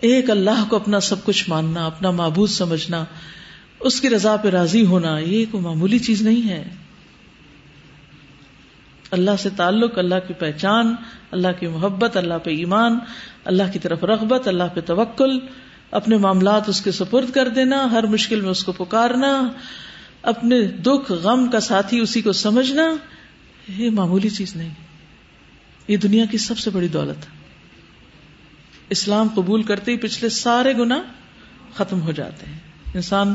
ایک 0.00 0.30
اللہ 0.30 0.64
کو 0.68 0.76
اپنا 0.76 1.00
سب 1.00 1.24
کچھ 1.24 1.50
ماننا، 1.50 1.86
اپنا 1.86 2.10
معبود 2.10 2.50
سمجھنا، 2.50 3.04
اس 3.80 4.00
کی 4.00 4.10
رضا 4.10 4.36
پہ 4.36 4.48
راضی 4.48 4.86
ہونا، 4.86 5.18
یہ 5.18 5.44
کوئی 5.50 5.62
معمولی 5.62 5.98
چیز 5.98 6.22
نہیں 6.22 6.48
ہے۔ 6.48 6.64
اللہ 9.10 9.30
سے 9.38 9.48
تعلق، 9.56 9.98
اللہ 9.98 10.14
کی 10.28 10.34
پہچان، 10.34 10.94
اللہ 11.30 11.48
کی 11.60 11.66
محبت، 11.66 12.16
اللہ 12.16 12.34
پہ 12.44 12.50
ایمان، 12.50 12.98
اللہ 13.44 13.62
کی 13.72 13.78
طرف 13.78 14.04
رغبت، 14.04 14.48
اللہ 14.48 14.64
پہ 14.74 14.80
توکل، 14.80 15.38
اپنے 15.90 16.16
معاملات 16.16 16.68
اس 16.68 16.80
کے 16.80 16.92
سپرد 16.92 17.30
کر 17.30 17.48
دینا، 17.48 17.90
ہر 17.90 18.06
مشکل 18.06 18.40
میں 18.40 18.50
اس 18.50 18.64
کو 18.64 18.72
پکارنا۔ 18.72 19.48
اپنے 20.22 20.62
دکھ 20.62 21.12
غم 21.12 21.50
کا 21.50 21.60
ساتھی 21.60 22.00
اسی 22.00 22.22
کو 22.22 22.32
سمجھنا 22.32 22.82
یہ 23.68 23.90
معمولی 23.90 24.30
چیز 24.30 24.56
نہیں۔ 24.56 24.74
یہ 25.88 25.96
دنیا 25.96 26.24
کی 26.24 26.38
سب 26.38 26.58
سے 26.58 26.70
بڑی 26.70 26.88
دولت 26.88 27.16
ہے۔ 27.16 27.42
اسلام 28.90 29.28
قبول 29.34 29.62
کرتے 29.62 29.92
ہی 29.92 29.96
پچھلے 29.96 30.28
سارے 30.28 30.72
گنا 30.76 31.02
ختم 31.74 32.00
ہو 32.00 32.12
جاتے 32.12 32.46
ہیں۔ 32.46 32.58
انسان 32.94 33.34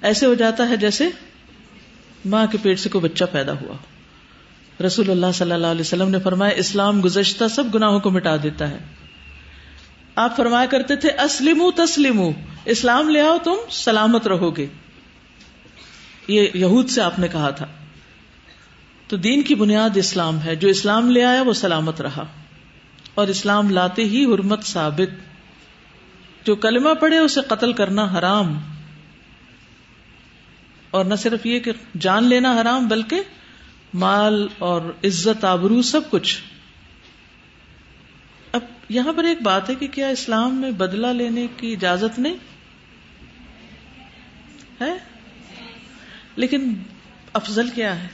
ایسے 0.00 0.26
ہو 0.26 0.34
جاتا 0.34 0.68
ہے 0.68 0.76
جیسے 0.76 1.08
ماں 2.24 2.46
کے 2.46 2.58
پیٹ 2.62 2.80
سے 2.80 2.88
کوئی 2.88 3.04
بچہ 3.04 3.24
پیدا 3.32 3.52
ہوا 3.52 3.76
رسول 4.86 5.10
اللہ 5.10 5.26
صلی 5.34 5.52
اللہ 5.52 5.66
علیہ 5.66 5.80
وسلم 5.80 6.08
نے 6.08 6.18
فرمایا، 6.18 6.52
اسلام 6.56 7.00
گزشتہ 7.04 7.44
سب 7.50 7.64
گناہوں 7.74 8.00
کو 8.00 8.10
مٹا 8.10 8.36
دیتا 8.42 8.70
ہے۔ 8.70 8.78
آپ 10.16 10.36
فرمایا 10.36 10.66
کرتے 10.66 10.96
تھے 10.96 11.10
اسلم 11.10 11.70
تسلیم 11.76 12.20
اسلام 12.64 13.10
لے 13.10 13.20
آؤ 13.20 13.38
تم، 13.44 13.54
سلامت 13.70 14.26
رہو 14.26 14.56
گے۔ 14.56 14.66
یہ 16.28 16.48
یہود 16.54 16.88
سے 16.88 17.02
آپ 17.02 17.18
نے 17.18 17.28
کہا 17.28 17.50
تھا۔ 17.50 17.66
تو 19.06 19.16
دین 19.16 19.42
کی 19.42 19.54
بنیاد 19.54 19.96
اسلام 19.96 20.42
ہے۔ 20.42 20.56
جو 20.56 20.68
اسلام 20.68 21.10
لے 21.10 21.24
آیا 21.24 21.42
وہ 21.42 21.52
سلامت 21.52 22.00
رہا۔ 22.00 22.24
اور 23.14 23.26
اسلام 23.26 23.70
لاتے 23.70 24.04
ہی 24.04 24.24
حرمت 24.24 24.64
ثابت۔ 24.64 25.36
جو 26.46 26.56
کلمہ 26.56 26.94
پڑے 26.94 27.18
اسے 27.18 27.40
قتل 27.40 27.72
کرنا 27.72 28.04
حرام۔ 28.04 28.58
اور 30.90 31.04
نہ 31.04 31.14
صرف 31.14 31.46
یہ 31.46 31.60
کہ 31.60 31.72
جان 32.00 32.24
لینا 32.24 32.60
حرام، 32.60 32.88
بلکہ 32.88 33.20
مال 33.94 34.48
اور 34.58 34.82
عزت، 35.04 35.44
آبرو، 35.44 35.82
سب 35.82 36.00
کچھ۔ 36.10 36.38
اب 38.52 38.60
یہاں 38.88 39.12
پر 39.12 39.24
ایک 39.24 39.42
بات 39.42 39.70
ہے 39.70 39.74
کہ 39.74 39.86
کیا 39.86 40.08
اسلام 40.08 40.54
میں 40.60 40.70
بدلہ 40.70 41.06
لینے 41.06 41.46
کی 41.56 41.72
اجازت 41.72 42.18
نہیں؟ 42.18 42.36
ہے؟ 44.80 45.15
لیکن 46.36 46.74
افضل 47.32 47.68
کیا 47.68 48.02
ہے؟ 48.02 48.08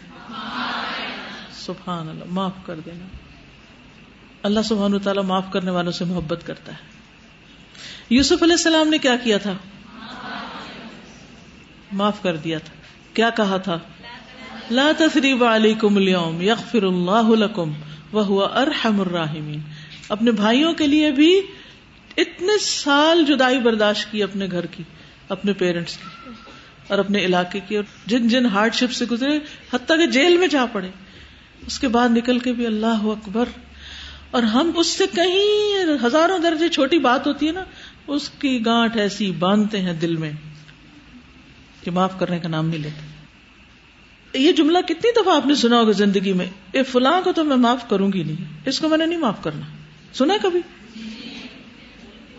سبحان 1.52 2.08
اللہ، 2.08 2.24
معاف 2.28 2.52
کر 2.66 2.80
دینا۔ 2.80 3.06
اللہ 4.42 4.60
سبحان 4.64 4.98
تعالیٰ 4.98 5.24
معاف 5.24 5.44
کرنے 5.52 5.70
والوں 5.70 5.92
سے 5.92 6.04
محبت 6.04 6.40
کرتا 6.46 6.72
ہے۔ 6.72 6.78
یوسف 8.10 8.42
علیہ 8.42 8.54
السلام 8.54 8.88
نے 8.88 8.98
کیا 8.98 9.16
کیا 9.16 9.38
تھا؟ 9.38 9.52
معاف 11.92 12.22
کر 12.22 12.36
دیا 12.36 12.58
تھا۔ 12.58 12.74
کیا 13.14 13.30
کہا 13.30 13.56
تھا؟ 13.56 13.78
لا 14.70 14.92
تثریب 14.98 15.44
علیکم 15.44 15.96
اليوم 15.96 16.40
یغفر 16.40 16.82
اللہ 16.82 17.28
لکم 17.28 17.72
وهو 18.12 18.44
ارحم 18.44 19.00
الراحمین۔ 19.00 19.60
اپنے 20.08 20.30
بھائیوں 20.30 20.72
کے 20.72 20.86
لیے 20.86 21.10
بھی 21.10 21.40
اتنے 22.16 22.58
سال 22.60 23.24
جدائی 23.24 23.60
برداشت 23.60 24.12
کی 24.12 24.22
اپنے 24.22 24.46
گھر 24.50 24.66
کی، 24.66 24.82
اپنے 25.28 25.52
پیرنٹس 25.52 25.96
کی۔ 25.96 26.21
اور 26.88 26.98
اپنے 26.98 27.24
علاقے 27.24 27.60
کی 27.68 27.76
اور 27.76 27.84
جن 28.06 28.28
جن 28.28 28.46
ہارڈ 28.46 28.74
شپ 28.74 28.92
سے 28.92 29.04
گزرے، 29.10 29.38
حتیٰ 29.72 29.98
کہ 29.98 30.06
جیل 30.06 30.36
میں 30.36 30.46
جا 30.46 30.66
پڑے۔ 30.72 30.88
اس 31.66 31.78
کے 31.78 31.88
بعد 31.88 32.08
نکل 32.08 32.38
کے 32.38 32.52
بھی 32.52 32.66
اللہ 32.66 33.02
اکبر۔ 33.02 33.44
اور 34.30 34.42
ہم 34.42 34.70
اس 34.76 34.86
سے 34.86 35.04
کہیں 35.14 35.84
ہزاروں 36.06 36.38
درجے 36.38 36.68
چھوٹی 36.68 36.98
بات 36.98 37.26
ہوتی 37.26 37.46
ہے 37.46 37.52
نا، 37.52 37.64
اس 38.06 38.28
کی 38.28 38.66
گانٹ 38.66 38.96
ایسی 38.96 39.30
باندھتے 39.30 39.80
ہیں 39.80 39.92
دل 39.92 40.16
میں 40.16 40.32
کہ 41.84 41.90
معاف 41.90 42.18
کرنے 42.18 42.38
کا 42.38 42.48
نام 42.48 42.68
نہیں 42.68 42.78
لیتے۔ 42.78 43.12
یہ 44.38 44.52
جملہ 44.52 44.78
کتنی 44.78 45.22
دفعہ 45.22 45.36
آپ 45.36 45.46
نے 45.46 45.54
سنا 45.54 45.80
ہوگا 45.80 45.92
زندگی 45.92 46.32
میں، 46.32 46.46
اے 46.72 46.82
فلاں 46.82 47.20
کو 47.24 47.32
تو 47.32 47.44
میں 47.44 47.56
معاف 47.56 47.88
کروں 47.88 48.12
گی 48.12 48.22
نہیں، 48.22 48.44
اس 48.64 48.80
کو 48.80 48.88
میں 48.88 48.98
نے 48.98 49.06
نہیں 49.06 49.18
معاف 49.18 49.42
کرنا۔ 49.42 49.66
سنا 50.12 50.34
کبھی؟ 50.42 50.60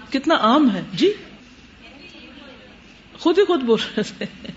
کتنا 0.09 0.35
عام 0.35 0.75
ہے۔ 0.75 0.81
جی؟ 0.93 1.13
خود 3.20 3.39
ہی 3.39 3.46
خود 3.46 3.62
بول 3.62 3.79
رہے 3.98 4.03
تھے۔ 4.03 4.48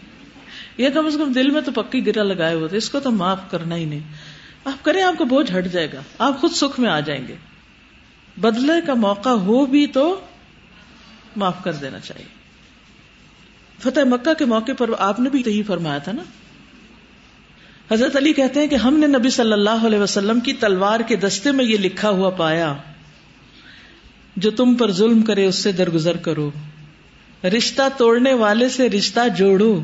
یہ 0.79 0.89
کم 0.89 1.07
از 1.07 1.17
کم 1.19 1.33
دل 1.33 1.51
میں 1.51 1.61
تو 1.61 1.73
پکی 1.73 2.07
گرا 2.07 2.23
لگائے 2.23 2.55
ہوئے 2.55 2.69
تھے 2.69 2.77
اس 2.77 2.91
کو 2.91 3.01
تو 3.01 3.11
معاف 3.11 3.51
کرنا 3.51 3.77
ہی 3.77 3.85
نہیں۔ 3.85 4.01
آپ 4.65 4.85
کریں، 4.85 5.03
آپ 5.03 5.15
کو 5.19 5.25
بوجھ 5.25 5.59
ہٹ 5.59 5.67
جائے 5.73 5.93
گا۔ 5.93 6.01
آپ 6.19 6.41
خود 6.41 6.51
سکھ 6.51 6.81
میں 6.81 6.91
آ 6.91 7.01
جائیں 7.01 7.29
گے۔ 7.29 7.35
بدلے 8.37 8.73
کا 8.87 8.95
موقع 8.95 9.29
ہو 9.29 9.67
بھی 9.67 9.87
تو 9.87 10.21
معاف 11.37 11.65
کر 11.65 11.73
دینا 11.73 12.01
چاہیے۔ 12.01 12.27
فتح 13.79 14.01
مکہ 14.05 14.35
کے 14.35 14.45
موقع 14.45 14.73
پر 14.79 14.91
آپ 14.99 15.21
نے 15.21 15.31
بھی 15.31 15.43
یہی 15.47 15.63
فرمایا 15.63 15.99
تھا 15.99 16.13
نا۔ 16.13 16.23
حضرت 17.95 18.17
علی 18.17 18.33
کہتے 18.33 18.61
ہیں 18.61 18.67
کہ 18.67 18.75
ہم 18.75 18.99
نے 18.99 19.07
نبی 19.07 19.31
صلی 19.31 19.53
اللہ 19.53 19.87
علیہ 19.87 19.99
وسلم 19.99 20.41
کی 20.41 20.53
تلوار 20.53 21.01
کے 21.01 21.17
دستے 21.17 21.53
میں 21.53 21.65
یہ 21.65 21.79
لکھا 21.79 22.11
ہوا 22.11 22.31
پایا۔ 22.31 22.75
جو 24.37 24.51
تم 24.51 24.75
پر 24.75 24.93
ظلم 24.93 25.23
کرے، 25.23 25.47
اس 25.47 25.57
سے 25.57 25.73
درگزر 25.73 26.17
کرو۔ 26.17 26.51
رشتہ 27.45 27.83
توڑنے 27.99 28.35
والے 28.35 28.69
سے 28.69 28.91
رشتہ 28.91 29.21
جوڑو۔ 29.37 29.83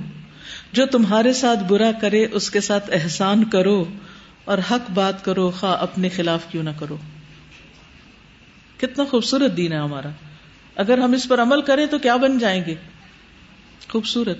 جو 0.72 0.86
تمہارے 0.86 1.32
ساتھ 1.32 1.64
برا 1.68 1.92
کرے، 2.00 2.26
اس 2.32 2.50
کے 2.50 2.60
ساتھ 2.60 2.90
احسان 2.92 3.44
کرو 3.44 3.84
اور 4.44 4.58
حق 4.70 4.90
بات 4.94 5.24
کرو، 5.24 5.50
خواہ 5.50 5.76
اپنے 5.80 6.08
خلاف 6.08 6.40
کیوں 6.50 6.62
نہ 6.62 6.70
کرو۔ 6.78 6.96
کتنا 8.76 9.04
خوبصورت 9.04 9.56
دین 9.56 9.72
ہے 9.72 9.78
ہمارا۔ 9.78 10.08
اگر 10.76 10.98
ہم 10.98 11.12
اس 11.12 11.28
پر 11.28 11.42
عمل 11.42 11.62
کریں 11.62 11.86
تو 11.86 11.98
کیا 11.98 12.16
بن 12.16 12.38
جائیں 12.38 12.64
گے؟ 12.66 12.74
خوبصورت۔ 13.88 14.38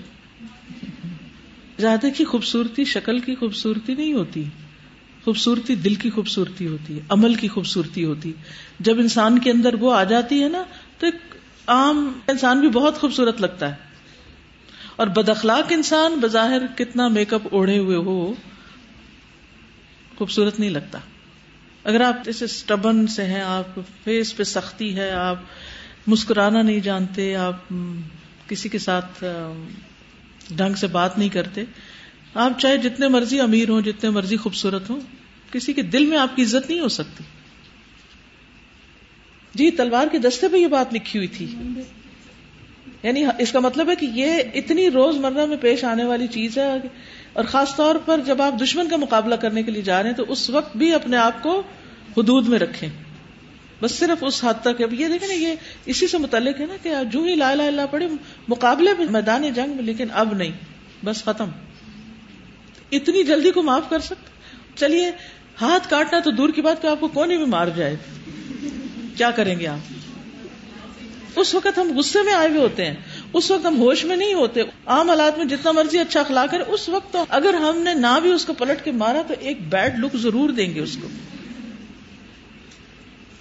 زیادہ 1.80 2.06
کی 2.16 2.24
خوبصورتی 2.24 2.84
شکل 2.84 3.18
کی 3.18 3.34
خوبصورتی 3.34 3.94
نہیں 3.94 4.12
ہوتی۔ 4.12 4.44
خوبصورتی 5.24 5.74
دل 5.74 5.94
کی 5.94 6.10
خوبصورتی 6.10 6.66
ہوتی 6.66 6.94
ہے، 6.94 7.00
عمل 7.08 7.34
کی 7.34 7.48
خوبصورتی 7.48 8.04
ہوتی۔ 8.04 8.32
جب 8.80 8.98
انسان 8.98 9.38
کے 9.38 9.50
اندر 9.50 9.74
وہ 9.74 9.94
آ 9.94 10.04
جاتی 10.04 10.42
ہے 10.42 10.48
نا، 10.48 10.64
تو 10.98 11.06
ایک 11.06 11.31
عام 11.66 12.20
انسان 12.28 12.60
بھی 12.60 12.68
بہت 12.68 12.98
خوبصورت 12.98 13.40
لگتا 13.40 13.68
ہے۔ 13.68 13.74
اور 14.96 15.06
بد 15.06 15.28
اخلاق 15.28 15.66
انسان 15.70 16.14
بظاہر 16.14 16.66
کتنا 16.76 17.08
میک 17.08 17.34
اپ 17.34 17.42
اوڑھے 17.50 17.78
ہوئے 17.78 17.96
ہو، 17.96 18.34
خوبصورت 20.18 20.60
نہیں 20.60 20.70
لگتا۔ 20.70 20.98
اگر 21.84 22.00
آپ 22.00 22.24
جیسے 22.24 22.44
اسٹبن 22.44 23.06
سے 23.06 23.24
ہیں، 23.24 23.40
آپ 23.40 23.80
فیس 24.04 24.36
پہ 24.36 24.42
سختی 24.42 24.96
ہے، 24.96 25.10
آپ 25.10 25.36
مسکرانا 26.06 26.62
نہیں 26.62 26.80
جانتے، 26.80 27.36
آپ 27.36 27.74
کسی 28.48 28.68
کے 28.68 28.78
ساتھ 28.78 29.24
ڈھنگ 30.50 30.74
سے 30.74 30.86
بات 30.86 31.18
نہیں 31.18 31.28
کرتے، 31.28 31.64
آپ 32.34 32.60
چاہے 32.60 32.76
جتنے 32.76 33.08
مرضی 33.08 33.40
امیر 33.40 33.68
ہوں، 33.68 33.80
جتنے 33.80 34.10
مرضی 34.10 34.36
خوبصورت 34.36 34.90
ہوں، 34.90 35.00
کسی 35.52 35.72
کے 35.72 35.82
دل 35.82 36.06
میں 36.06 36.18
آپ 36.18 36.36
کی 36.36 36.42
عزت 36.42 36.70
نہیں 36.70 36.80
ہو 36.80 36.88
سکتی۔ 36.88 37.24
جی 39.54 39.70
تلوار 39.70 40.06
کے 40.12 40.18
دستے 40.18 40.48
پہ 40.48 40.56
یہ 40.56 40.66
بات 40.66 40.94
لکھی 40.94 41.18
ہوئی 41.18 41.28
تھی۔ 41.28 41.54
یعنی 43.02 43.24
اس 43.38 43.52
کا 43.52 43.60
مطلب 43.60 43.90
ہے 43.90 43.94
کہ 43.96 44.06
یہ 44.12 44.32
اتنی 44.54 44.90
روز 44.90 45.16
مرہ 45.16 45.46
میں 45.46 45.56
پیش 45.56 45.84
آنے 45.84 46.04
والی 46.04 46.26
چیز 46.26 46.58
ہے 46.58 46.72
اور 47.32 47.44
خاص 47.44 47.76
طور 47.76 47.94
پر 47.94 48.20
جب 48.26 48.42
آپ 48.42 48.62
دشمن 48.62 48.88
کا 48.88 48.96
مقابلہ 48.96 49.34
کرنے 49.34 49.62
کے 49.62 49.70
لیے 49.70 49.82
جا 49.82 50.02
رہے 50.02 50.10
ہیں 50.10 50.16
تو 50.16 50.24
اس 50.28 50.50
وقت 50.50 50.76
بھی 50.76 50.94
اپنے 50.94 51.16
آپ 51.16 51.42
کو 51.42 51.62
حدود 52.16 52.48
میں 52.48 52.58
رکھیں۔ 52.58 52.88
بس 53.82 53.92
صرف 53.92 54.24
اس 54.24 54.44
حد 54.44 54.54
تک۔ 54.62 54.82
اب 54.82 54.92
یہ 54.92 55.08
دیکھیں 55.08 55.28
نا، 55.28 55.34
یہ 55.34 55.54
اسی 55.86 56.06
سے 56.06 56.18
متعلق 56.18 56.60
ہے 56.60 56.66
نا 56.66 56.76
کہ 56.82 56.94
جو 57.12 57.22
ہی 57.22 57.34
لا 57.34 57.48
اللہ 57.48 57.82
پڑے 57.90 58.08
مقابلے 58.48 58.90
میں، 58.98 59.06
میدان 59.10 59.52
جنگ 59.54 59.70
میں، 59.76 59.84
لیکن 59.84 60.06
اب 60.12 60.34
نہیں۔ 60.34 60.50
بس 61.04 61.24
ختم۔ 61.24 61.48
اتنی 62.92 63.22
جلدی 63.22 63.50
کو 63.50 63.62
معاف 63.62 63.82
کر 63.88 63.98
سکتے۔ 63.98 64.30
چلیے، 64.76 65.10
ہاتھ 65.60 65.90
کاٹنا 65.90 66.18
تو 66.18 66.30
دور 66.30 66.48
کی 66.48 66.62
بات 66.62 66.82
کہ 66.82 66.86
آپ 66.86 67.00
کو 67.00 67.08
کون 67.08 67.28
بھی 67.28 67.38
مار 67.38 67.66
جائے۔ 67.66 67.96
کیا 69.16 69.30
کریں 69.30 69.60
گے 69.60 69.66
آپ؟ 69.66 69.92
اس 71.36 71.54
وقت 71.54 71.78
ہم 71.78 71.98
غصے 71.98 72.18
میں 72.22 72.32
آئے 72.32 72.48
ہوئے 72.48 72.60
ہوتے 72.60 72.84
ہیں، 72.84 72.94
اس 73.32 73.50
وقت 73.50 73.66
ہم 73.66 73.78
ہوش 73.78 74.04
میں 74.04 74.16
نہیں 74.16 74.34
ہوتے، 74.34 74.60
عام 74.86 75.08
حالات 75.08 75.38
میں 75.38 75.44
جتنا 75.44 75.70
مرضی 75.72 75.98
اچھا 75.98 76.20
اخلاق 76.20 76.50
کرے 76.50 76.64
اس 76.66 76.88
وقت 76.88 77.12
تو 77.12 77.24
اگر 77.28 77.54
ہم 77.54 77.78
نے 77.78 77.94
نہ 77.94 78.20
بھی 78.22 78.32
اس 78.32 78.44
کو 78.44 78.52
پلٹ 78.52 78.84
کے 78.84 78.90
مارا 78.90 79.22
تو 79.28 79.34
ایک 79.40 79.68
بیڈ 79.68 79.98
لک 79.98 80.16
ضرور 80.16 80.50
دیں 80.50 80.74
گے 80.74 80.80
اس 80.80 80.98
کو۔ 81.02 81.08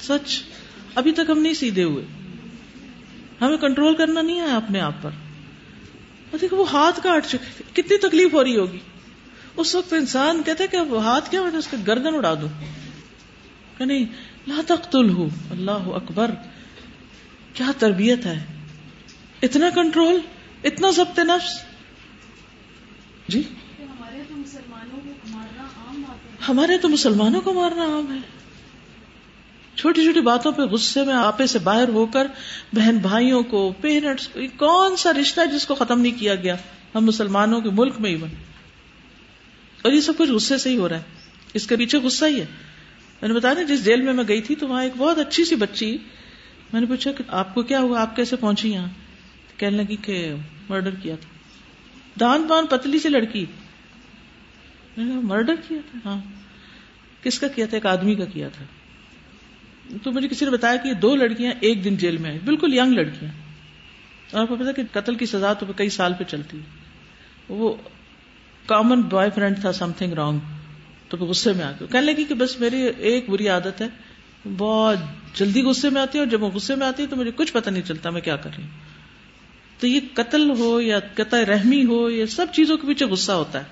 سچ، 0.02 0.44
ابھی 0.96 1.12
تک 1.12 1.30
ہم 1.30 1.40
نہیں 1.40 1.54
سیدھے 1.54 1.84
ہوئے۔ 1.84 2.06
ہمیں 3.42 3.58
کنٹرول 3.58 3.96
کرنا 3.96 4.22
نہیں 4.22 4.40
ہے 4.40 4.52
اپنے 4.52 4.80
آپ 4.80 4.94
پر۔ 5.02 5.10
دیکھو، 6.42 6.58
وہ 6.58 6.72
ہاتھ 6.72 7.00
کاٹ 7.04 7.26
چکے 7.26 7.64
کتنی 7.74 7.98
تکلیف 7.98 8.34
ہو 8.34 8.44
رہی 8.44 8.58
ہوگی۔ 8.58 8.80
اس 9.58 9.76
وقت 9.76 9.94
انسان 9.94 10.44
کہتے 10.44 10.68
کہ 10.68 10.78
وہ 10.78 11.04
ہاتھ 11.04 11.32
کیا، 11.32 11.42
میں 11.42 11.58
اس 11.58 11.68
کا 11.68 11.78
گردن 11.88 12.16
اڑا 12.16 12.34
دوں۔ 12.34 12.50
کہ 13.78 13.86
نہیں 13.86 14.06
لا 14.47 14.62
تقتل 14.67 15.10
ہو 15.10 15.27
اللہ 15.49 15.71
اکبر. 15.71 16.32
کیا 17.54 17.71
تربیت 17.77 18.25
ہے؟ 18.25 18.45
اتنا 19.41 19.69
کنٹرول، 19.75 20.19
اتنا 20.63 20.89
ضبط 20.89 21.19
نفس. 21.19 21.62
جی؟ 23.27 23.41
ہمارے 26.49 26.77
تو 26.77 26.89
مسلمانوں 26.89 27.41
کو 27.41 27.54
مارنا 27.54 27.84
عام 27.84 28.13
ہے. 28.13 28.19
چھوٹی 29.75 30.04
چھوٹی 30.04 30.21
باتوں 30.21 30.51
پہ 30.51 30.62
غصے 30.62 31.04
میں 31.04 31.13
آپے 31.13 31.47
سے 31.47 31.60
باہر 31.60 31.89
ہو 31.89 32.06
کر 32.06 32.27
بہن 32.73 32.97
بھائیوں 32.97 33.43
کو 33.43 33.73
پیرنٹس 33.82 34.27
کو 34.27 34.39
کون 34.58 34.95
سا 34.95 35.13
رشتہ 35.13 35.41
جس 35.45 35.65
کو 35.65 35.75
ختم 35.75 36.01
نہیں 36.01 36.19
کیا 36.19 36.36
گیا؟ 36.36 36.56
ہم 36.95 37.06
مسلمانوں 37.06 37.62
کے 37.62 37.69
ملک 37.69 37.93
میں 37.99 38.12
ہی 38.12 38.15
بنے 38.15 38.43
اور 39.82 39.91
یہ 39.91 40.01
سب 40.01 40.13
کچھ 40.17 40.30
غصے 40.30 40.58
سے 40.58 40.69
ہی 40.69 40.77
ہو 40.77 40.89
رہا 40.89 40.97
ہے. 40.97 41.01
اس 41.54 41.67
کے 41.67 41.75
پیچھے 41.75 41.97
غصہ 41.97 42.25
ہی 42.25 42.39
ہے. 42.39 42.45
میں 43.22 43.30
نے 43.30 43.36
بتایا 43.36 43.54
نا، 43.54 43.62
جس 43.62 43.86
جیل 43.86 44.02
میں 44.02 44.14
میں 44.14 44.24
گئی 44.28 44.42
تھی 44.42 44.56
تو 44.56 44.68
وہاں 44.68 44.84
ایک 44.84 44.94
بہت 44.98 45.18
اچھی 45.18 45.46
سی 45.46 45.56
بچی، 45.56 45.98
میں 46.74 46.82
نے 46.82 46.88
پوچھا 46.88 47.12
کہ 47.12 47.24
آپ 47.28 47.54
کو 47.54 47.64
کیا 47.64 47.80
ہوا؟ 47.80 48.02
آپ 48.02 48.16
کیسے 48.16 48.36
پہنچی 48.36 48.74
یہاں؟ 48.74 48.88
کہنے 49.58 49.78
لگی 49.78 49.96
کہ 49.96 50.34
مرڈر 50.70 50.96
کیا 50.96 51.16
تھا۔ 51.16 51.30
دان 52.20 52.48
پان 52.50 52.66
پتلی 52.66 53.00
سی 53.00 53.10
لڑکی۔ 53.10 53.46
مرڈر 54.98 55.56
کیا 55.68 55.78
تھا؟ 55.92 56.00
ہاں۔ 56.06 56.22
کس 57.24 57.40
کا 57.40 57.48
کیا 57.48 57.66
تھا؟ 57.66 57.78
ایک 57.78 57.86
آدمی 57.86 58.16
کا 58.16 58.26
کیا 58.26 58.50
تھا۔ 58.50 58.66
تو 60.04 60.12
مجھے 60.12 60.28
کسی 60.28 60.46
نے 60.46 60.52
بتایا 60.52 60.76
کہ 60.76 60.94
دو 60.94 61.16
لڑکیاں 61.16 61.54
ایک 61.60 61.84
دن 61.84 61.98
جیل 61.98 62.18
میں 62.18 62.30
آئی 62.30 62.40
بالکل 62.46 62.74
ینگ 62.74 62.94
لڑکیاں۔ 62.94 63.32
اور 64.32 64.42
آپ 64.42 64.48
کو 64.48 64.56
پتا 64.56 64.72
کہ 64.72 64.84
قتل 64.92 65.16
کی 65.16 65.26
سزا 65.26 65.54
تو 65.54 65.66
کئی 65.76 65.90
سال 65.90 66.14
پہ 66.14 66.24
چلتی 66.24 66.60
وہ 67.50 67.76
کامن 68.66 69.02
بوائے 69.02 69.30
فرینڈ 69.36 69.62
تھا 69.62 69.72
سم 69.72 69.92
تھنگ 69.98 70.14
رانگ 70.14 70.40
تو 71.17 71.26
غصے 71.26 71.54
میں 71.54 71.65
آ 71.65 71.71
گئی 71.71 71.88
کہنے 71.91 72.06
لگی 72.06 72.24
کہ 72.24 72.34
بس 72.34 72.60
میری 72.60 72.82
ایک 72.97 73.30
بری 73.30 73.47
عادت 73.47 73.82
ہے۔ 73.82 73.88
بہت 74.58 74.97
جلدی 75.36 75.62
غصے 75.62 75.89
میں 75.89 76.02
آتی 76.02 76.17
ہے 76.17 76.24
اور 76.24 76.32
جب 76.32 76.43
وہ 76.43 76.50
غصے 76.50 76.76
میں 76.76 76.88
آتی 76.88 77.04
ہے 77.04 77.08
تو 77.08 77.15
مجھے 77.15 77.32
کچھ 77.36 77.54
پتہ 77.54 77.69
نہیں 77.69 77.84
چلتا 77.84 78.10
میں 78.10 78.21
کیا 78.21 78.36
کر 78.36 78.50
رہی 78.58 78.63
ہوں۔ 78.63 78.69
تو 79.80 79.88
یہ 79.88 80.00
قتل 80.13 80.52
ہو 80.60 80.82
یا 80.82 81.00
قطع 81.13 81.38
رحمی 81.47 81.86
ہو، 81.86 82.10
یہ 82.10 82.26
سب 82.26 82.45
چیزوں 82.54 82.78
کے 82.78 82.88
پیچھے 82.88 83.06
غصہ 83.06 83.32
ہوتا 83.32 83.60
ہے۔ 83.60 83.63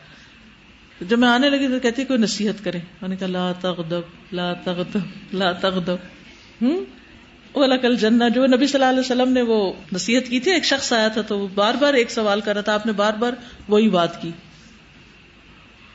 جب 1.01 1.19
میں 1.19 1.27
آنے 1.27 1.49
لگی 1.49 1.67
تو 1.67 1.79
کہتی 1.79 2.05
کوئی 2.05 2.19
نصیحت 2.19 2.63
کرے۔ 2.63 2.77
میں 3.01 3.09
نے 3.09 3.15
کہا، 3.15 3.27
لا 3.27 3.51
تغدب 3.51 4.01
لا 4.31 4.53
تغدب 4.53 5.35
لا 5.35 5.51
تغدب 5.51 5.95
ہوں؟ 6.61 6.85
اولا 7.51 7.77
کل 7.77 7.95
جنہ 7.95 8.23
جو 8.35 8.45
نبی 8.45 8.67
صلی 8.67 8.81
اللہ 8.81 8.89
علیہ 8.89 8.99
وسلم 8.99 9.33
نے 9.33 9.41
وہ 9.41 9.73
نصیحت 9.93 10.27
کی 10.27 10.39
تھی، 10.39 10.51
ایک 10.51 10.65
شخص 10.65 10.93
آیا 10.93 11.07
تھا 11.07 11.21
تو 11.21 11.39
وہ 11.39 11.47
بار 11.55 11.73
بار 11.73 11.93
ایک 11.93 12.11
سوال 12.11 12.41
کر 12.41 12.53
رہا 12.53 12.61
تھا۔ 12.61 12.73
آپ 12.73 12.85
نے 12.85 12.91
بار 12.91 13.13
بار 13.13 13.31
وہی 13.67 13.89
بات 13.89 14.21
کی۔ 14.21 14.31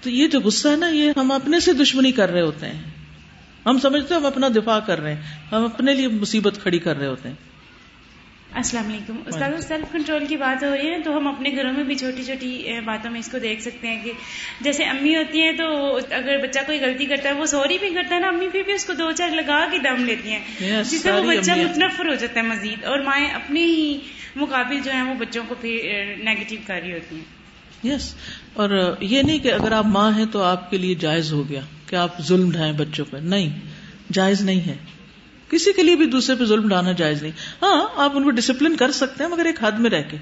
تو 0.04 0.10
یہ 0.10 0.26
جو 0.26 0.40
غصہ 0.40 0.68
ہے 0.68 0.76
نا 0.76 0.88
یہ 0.88 1.12
ہم 1.16 1.32
اپنے 1.32 1.60
سے 1.60 1.72
دشمنی 1.72 2.12
کر 2.12 2.30
رہے 2.30 2.40
ہوتے 2.40 2.66
ہیں۔ 2.66 2.82
ہم 3.66 3.78
سمجھتے 3.78 4.14
ہیں 4.14 4.20
ہم 4.20 4.26
اپنا 4.26 4.48
دفاع 4.48 4.80
کر 4.80 5.00
رہے 5.00 5.14
ہیں۔ 5.14 5.22
ہم 5.52 5.64
اپنے 5.64 5.94
لیے 5.94 6.08
مصیبت 6.08 6.58
کھڑی 6.62 6.78
کر 6.78 6.96
رہے 6.96 7.06
ہوتے 7.06 7.28
ہیں۔ 7.28 7.36
السلام 8.54 8.88
علیکم۔ 8.88 9.16
استاد 9.26 9.62
سیلف 9.68 9.92
کنٹرول 9.92 10.26
کی 10.26 10.36
بات 10.36 10.64
ہو 10.64 10.76
رہی 10.76 10.90
ہے 10.90 11.00
تو 11.00 11.16
ہم 11.16 11.28
اپنے 11.28 11.50
گھروں 11.50 11.72
میں 11.72 11.84
بھی 11.84 11.94
چھوٹی 11.94 12.24
چھوٹی 12.24 12.80
باتوں 12.84 13.10
میں 13.10 13.20
اس 13.20 13.28
کو 13.32 13.38
دیکھ 13.38 13.62
سکتے 13.62 13.88
ہیں 13.88 14.04
کہ 14.04 14.12
جیسے 14.60 14.84
امی 14.84 15.16
ہوتی 15.16 15.42
ہیں 15.42 15.52
تو 15.52 15.96
اگر 15.96 16.38
بچہ 16.42 16.58
کوئی 16.66 16.80
غلطی 16.80 17.06
کرتا 17.06 17.28
ہے 17.28 17.34
وہ 17.34 17.46
سوری 17.46 17.78
بھی 17.78 17.90
کرتا 17.90 18.14
ہے 18.14 18.20
نا 18.20 18.28
امی 18.28 18.48
پھر 18.48 18.62
بھی 18.66 18.72
اس 18.72 18.84
کو 18.84 18.92
دو 18.92 19.12
چار 19.12 19.30
لگا 19.30 19.66
کے 19.70 19.78
دم 19.78 20.04
لیتی 20.04 20.30
ہیں۔ 20.30 20.40
جس 20.80 21.02
سے 21.02 21.10
وہ 21.10 21.32
بچہ 21.32 21.50
متنفر 21.50 22.06
ہو 22.08 22.14
جاتا 22.14 22.40
ہے 22.40 22.46
مزید 22.46 22.84
اور 22.84 22.98
مائیں 22.98 23.28
اپنے 23.28 23.64
ہی 23.64 23.98
مقابل 24.36 24.80
جو 24.84 24.92
ہیں 24.92 25.02
وہ 25.02 25.14
بچوں 25.14 25.42
کو 25.48 25.54
پھر 25.60 25.78
نیگیٹو 26.18 26.54
کر 26.66 26.80
رہی 26.82 26.92
ہوتی 26.92 27.16
ہیں۔ 27.16 27.43
یس 27.84 28.14
اور 28.52 28.96
یہ 29.00 29.22
نہیں 29.22 29.38
کہ 29.38 29.52
اگر 29.52 29.72
آپ 29.72 29.86
ماں 29.86 30.12
ہیں 30.12 30.24
تو 30.32 30.42
آپ 30.42 30.70
کے 30.70 30.78
لیے 30.78 30.94
جائز 30.94 31.32
ہو 31.32 31.48
گیا 31.48 31.60
کہ 31.86 31.96
آپ 31.96 32.22
ظلم 32.22 32.50
ڈھائیں 32.50 32.72
بچوں 32.72 33.04
پر 33.10 33.18
نہیں، 33.18 33.60
جائز 34.12 34.40
نہیں 34.40 34.60
ہے۔ 34.60 34.76
کسی 35.50 35.72
کے 35.72 35.82
لیے 35.82 35.96
بھی 35.96 36.06
دوسرے 36.06 36.36
پہ 36.36 36.44
ظلم 36.44 36.68
ڈالنا 36.68 36.92
جائز 36.92 37.22
نہیں۔ 37.22 37.32
ہاں 37.62 37.86
آپ 37.96 38.12
ان 38.14 38.24
کو 38.24 38.30
ڈسپلن 38.30 38.76
کر 38.76 38.90
سکتے 38.90 39.24
ہیں 39.24 39.30
مگر 39.30 39.44
ایک 39.44 39.64
حد 39.64 39.72
میں 39.72 39.90
رہ 39.90 40.02
کے۔ 40.10 40.16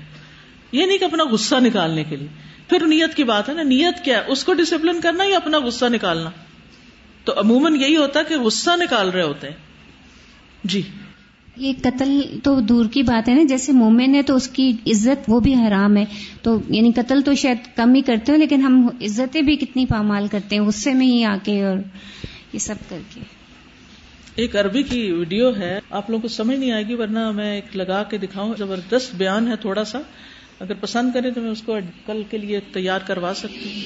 یہ 0.73 0.87
نہیں 0.87 0.99
کہ 0.99 1.05
اپنا 1.05 1.25
غصہ 1.25 1.55
نکالنے 1.55 2.05
کے 2.05 2.17
لیے۔ 2.17 2.29
پھر 2.69 2.87
نیت 2.87 3.15
کی 3.15 3.25
بات 3.25 3.49
ہے 3.49 3.55
نا، 3.55 3.63
نیت 3.63 4.05
کیا 4.05 4.19
ہے؟ 4.19 4.23
اس 4.27 4.45
کو 4.45 4.55
ڈسپلن 4.55 5.01
کرنا 5.01 5.25
یا 5.25 5.37
اپنا 5.37 5.59
غصہ 5.59 5.85
نکالنا؟ 5.85 6.31
تو 7.25 7.41
عموماً 7.41 7.77
یہی 7.77 7.97
ہوتا 7.97 8.21
ہے 8.21 8.25
کہ 8.25 8.39
غصہ 8.39 8.71
نکال 8.77 9.09
رہے 9.09 9.23
ہوتے 9.23 9.49
ہیں۔ 9.49 9.57
جی۔ 10.65 10.83
یہ 11.57 11.73
قتل 11.83 12.21
تو 12.43 12.61
دور 12.61 12.85
کی 12.93 13.03
بات 13.03 13.29
ہے 13.29 13.35
نا، 13.35 13.43
جیسے 13.43 13.73
مومن 13.73 14.15
ہے 14.15 14.23
تو 14.23 14.37
اس 14.37 14.49
کی 14.49 14.73
عزت 14.87 15.25
وہ 15.29 15.41
بھی 15.41 15.55
حرام 15.55 15.97
ہے۔ 15.97 16.05
تو 16.43 16.61
یعنی 16.69 16.93
قتل 16.93 17.21
تو 17.23 17.35
شاید 17.35 17.57
کم 17.77 17.95
ہی 17.95 18.03
کرتے 18.03 18.33
ہو، 18.33 18.37
لیکن 18.37 18.61
ہم 18.61 18.89
عزتیں 19.03 19.43
بھی 19.43 19.57
کتنی 19.57 19.87
پامال 19.87 20.27
کرتے 20.31 20.57
ہیں، 20.57 20.63
غصے 20.63 20.95
میں 20.95 21.07
ہی 21.07 21.25
آ 21.25 21.37
کے 21.43 21.65
اور 21.65 21.77
یہ 22.53 22.59
سب 22.59 22.75
کر 22.89 22.99
کے۔ 23.15 23.21
ایک 24.35 24.57
عربی 24.57 24.83
کی 24.83 25.13
ویڈیو 25.13 25.57
ہے، 25.57 25.79
آپ 25.91 26.11
لوگوں 26.11 26.23
کو 26.23 26.29
سمجھ 26.29 26.57
نہیں 26.57 26.73
آئے 26.73 26.89
گی، 26.89 26.95
ورنہ 26.95 27.31
میں 27.31 27.55
ایک 27.55 27.77
لگا 27.77 28.03
کے 28.03 28.19
دکھاؤں۔ 28.19 28.55
زبردست 28.59 29.15
بیان 29.15 29.49
ہے 29.49 29.57
تھوڑا 29.57 29.85
سا۔ 29.85 29.99
اگر 30.61 30.75
پسند 30.75 31.13
کرے 31.15 31.31
تو 31.31 31.41
میں 31.41 31.51
اس 31.51 31.63
کو 31.63 31.77
کل 32.07 32.23
کے 32.31 32.39
لیے 32.39 32.61
تیار 32.73 33.01
کروا 33.07 33.33
سکتی 33.37 33.69
ہوں۔ 33.69 33.83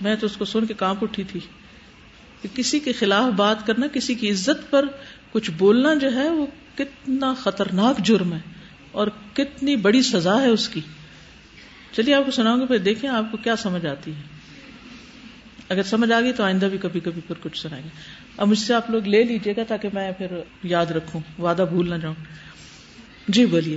میں 0.00 0.16
تو 0.16 0.26
اس 0.26 0.36
کو 0.36 0.44
سن 0.44 0.66
کے 0.66 0.74
کانپ 0.74 0.98
اٹھی 1.02 1.24
تھی۔ 1.24 1.40
کہ 2.42 2.48
کسی 2.54 2.78
کے 2.78 2.92
خلاف 2.92 3.32
بات 3.32 3.66
کرنا، 3.66 3.86
کسی 3.86 4.14
کی 4.14 4.30
عزت 4.30 4.70
پر 4.70 4.84
کچھ 5.32 5.50
بولنا 5.50 5.94
جو 5.94 6.14
ہے 6.14 6.30
وہ 6.30 6.46
کتنا 6.78 7.34
خطرناک 7.34 7.98
جرم 7.98 8.32
ہے 8.32 8.38
اور 8.92 9.08
کتنی 9.32 9.76
بڑی 9.76 10.02
سزا 10.02 10.42
ہے 10.42 10.48
اس 10.48 10.68
کی۔ 10.68 10.80
چلیے، 11.92 12.14
آپ 12.14 12.24
کو 12.24 12.30
سناؤں 12.30 12.60
گے 12.60 12.66
پھر 12.66 12.78
دیکھیں 12.78 13.10
آپ 13.10 13.24
کو 13.30 13.36
کیا 13.36 13.56
سمجھ 13.56 13.86
آتی 13.86 14.10
ہے۔ 14.10 14.22
اگر 15.68 15.82
سمجھ 15.82 16.12
آ 16.12 16.20
گئی 16.20 16.32
تو 16.32 16.44
آئندہ 16.44 16.66
بھی 16.66 16.78
کبھی 16.78 17.00
کبھی 17.00 17.20
پھر 17.20 17.34
کچھ 17.42 17.58
سنائیں 17.58 17.84
گے۔ 17.84 17.88
اب 18.36 18.48
مجھ 18.48 18.58
سے 18.58 18.74
آپ 18.74 18.90
لوگ 18.90 19.02
لے 19.02 19.22
لیجیے 19.22 19.54
گا 19.56 19.62
تاکہ 19.68 19.88
میں 19.92 20.12
پھر 20.12 20.26
یاد 20.62 20.86
رکھوں، 20.86 21.40
وعدہ 21.40 21.64
بھول 21.68 21.90
نہ 21.90 21.94
جاؤں۔ 21.94 22.14
جی 23.28 23.46
بولیے۔ 23.46 23.76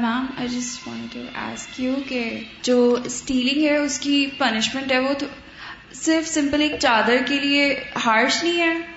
Ma'am 0.00 0.26
I 0.38 0.48
just 0.48 0.88
want 0.88 1.14
to 1.14 1.20
ask 1.34 1.80
you 1.80 1.94
کہ 2.08 2.40
جو 2.62 2.98
اسٹیلنگ 3.04 3.64
ہے، 3.64 3.76
اس 3.76 4.00
کی 4.00 4.26
پنشمنٹ 4.38 4.92
ہے 4.92 4.98
وہ 4.98 5.12
تو 5.18 5.26
صرف 5.92 6.28
سمپل 6.28 6.62
ایک 6.62 6.72
چادر 6.80 7.16
کے 7.26 7.40
لیے 7.40 7.80
ہارش 8.06 8.44
نہیں 8.44 8.58
ہے؟ 8.60 8.91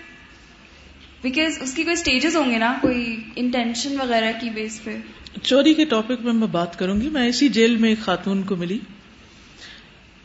بیکاز 1.26 1.58
اس 1.62 1.74
کی 1.74 1.84
کوئی 1.84 1.94
اسٹیجز 1.94 2.36
ہوں 2.36 2.52
گے 2.52 2.58
نا، 2.58 2.74
کوئی 2.82 3.16
انٹینشن 3.36 4.00
وغیرہ 4.02 4.32
کی 4.42 4.50
بیس 4.50 4.84
پہ. 4.84 4.98
چوری 5.44 5.74
کے 5.74 5.86
ٹاپک 5.86 6.22
میں 6.22 6.34
میں 6.34 6.48
بات 6.48 6.80
کروں 6.80 7.02
گی. 7.02 7.10
میں 7.10 7.28
اسی 7.28 7.50
جیل 7.50 7.78
میں 7.78 7.90
ایک 7.90 8.00
خاتون 8.00 8.44
کو 8.44 8.56
ملی. 8.56 8.80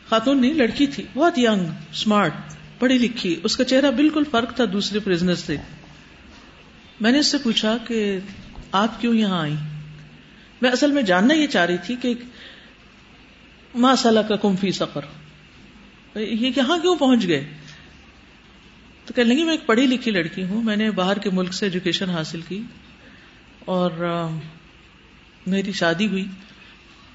خاتون 0.09 0.41
نہیں، 0.41 0.55
لڑکی 0.55 0.87
تھی. 0.87 1.03
بہت 1.15 1.39
یگ 1.39 1.65
اسمارٹ 1.93 2.33
پڑھی 2.79 2.99
لکھی. 2.99 3.37
اس 3.45 3.57
کا 3.57 3.65
چہرہ 3.65 3.91
بالکل 3.91 4.25
فرق 4.31 4.55
تھا 4.57 4.65
دوسرے 4.73 4.99
پرزنر 4.99 5.35
سے. 5.35 5.57
میں 7.01 7.13
نے 7.13 7.19
اس 7.19 7.27
سے 7.27 7.39
پوچھا 7.39 7.77
کہ 7.89 8.19
آپ 8.73 9.01
کیوں 9.01 9.15
یہاں 9.15 9.41
آئی 9.41 9.55
میں 10.63 10.71
اصل 10.71 10.93
میں 10.93 11.03
جاننا 11.03 11.35
یہ 11.35 11.47
چاہ 11.47 11.67
رہی 11.67 11.77
تھی 11.87 11.97
کہ 11.97 12.15
ماں 13.75 13.95
صلاح 13.97 14.23
کا 14.23 14.37
کم 14.37 14.57
فی 14.57 14.73
سفر 14.73 15.05
یہ 16.15 16.51
یہاں 16.57 16.79
کیوں 16.79 16.97
پہنچ 16.97 17.27
گئے؟ 17.29 17.45
تو 19.11 19.14
کہ 19.14 19.25
لگی 19.25 19.44
میں 19.44 19.53
ایک 19.53 19.66
پڑھی 19.66 19.87
لکھی 19.87 20.11
لڑکی 20.11 20.44
ہوں، 20.44 20.62
میں 20.62 20.77
نے 20.77 20.90
باہر 20.90 21.18
کے 21.18 21.31
ملک 21.31 21.55
سے 21.55 21.66
ایجوکیشن 21.66 22.11
حاصل 22.11 22.40
کی 22.49 22.62
اور 23.64 23.90
میری 25.46 25.73
شادی 25.73 26.07
ہوئی۔ 26.07 26.25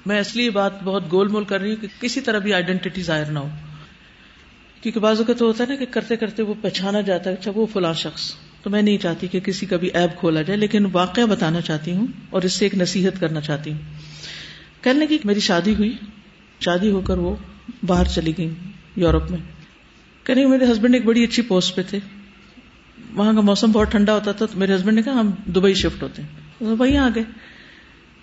میں 0.06 0.20
اس 0.20 0.36
لیے 0.36 0.50
بات 0.50 0.82
بہت 0.82 1.12
گول 1.12 1.28
مول 1.28 1.44
کر 1.44 1.60
رہی 1.60 1.68
ہوں 1.68 1.76
کہ 1.76 1.88
کسی 2.00 2.20
طرح 2.20 2.38
بھی 2.38 2.54
آئیڈینٹی 2.54 3.02
ظاہر 3.02 3.24
نہ 3.24 3.38
ہو۔ 3.38 3.48
کیونکہ 4.82 5.00
بازو 5.00 5.24
کا 5.24 5.32
تو 5.32 5.46
ہوتا 5.46 5.64
ہے 5.64 5.68
نا 5.68 5.74
کہ 5.74 5.86
کرتے 5.90 6.16
کرتے 6.16 6.42
وہ 6.42 6.54
پہچانا 6.62 7.00
جاتا 7.00 7.30
ہے 7.30 7.34
اچھا 7.34 7.50
وہ 7.54 7.66
فلاں 7.72 7.92
شخص۔ 7.92 8.34
تو 8.62 8.70
میں 8.70 8.82
نہیں 8.82 8.98
چاہتی 8.98 9.26
کہ 9.26 9.40
کسی 9.40 9.66
کا 9.66 9.76
بھی 9.76 9.88
ایب 9.88 10.10
کھولا 10.18 10.42
جائے، 10.42 10.60
لیکن 10.60 10.86
واقعہ 10.92 11.26
بتانا 11.26 11.60
چاہتی 11.60 11.92
ہوں 11.92 12.06
اور 12.30 12.42
اس 12.42 12.52
سے 12.52 12.64
ایک 12.64 12.74
نصیحت 12.74 13.20
کرنا 13.20 13.40
چاہتی 13.40 13.72
ہوں۔ 13.72 13.78
کہنے 14.84 15.06
کی 15.06 15.18
میری 15.24 15.40
شادی 15.40 15.74
ہوئی، 15.74 15.96
شادی 16.60 16.90
ہو 16.90 17.00
کر 17.00 17.18
وہ 17.18 17.36
باہر 17.86 18.04
چلی 18.04 18.32
گئی 18.38 18.50
یورپ 18.96 19.30
میں۔ 19.30 19.55
کہنے 20.26 20.46
میرے 20.46 20.72
ہسبینڈ 20.72 20.94
ایک 20.94 21.04
بڑی 21.04 21.24
اچھی 21.24 21.42
پوسٹ 21.42 21.76
پہ 21.76 21.82
تھے۔ 21.90 21.98
وہاں 23.14 23.32
کا 23.32 23.40
موسم 23.40 23.72
بہت 23.72 23.90
ٹھنڈا 23.90 24.14
ہوتا 24.14 24.32
تھا، 24.32 24.46
تو 24.46 24.58
میرے 24.58 24.74
ہسبینڈ 24.74 24.96
نے 24.96 25.02
کہا 25.02 25.12
ہم 25.12 25.30
دبئی 25.52 25.74
شفٹ 25.74 26.02
ہوتے 26.02 26.22
ہیں۔ 26.22 26.28
وہی 26.60 26.96
آ 26.96 27.08
گئے۔ 27.14 27.22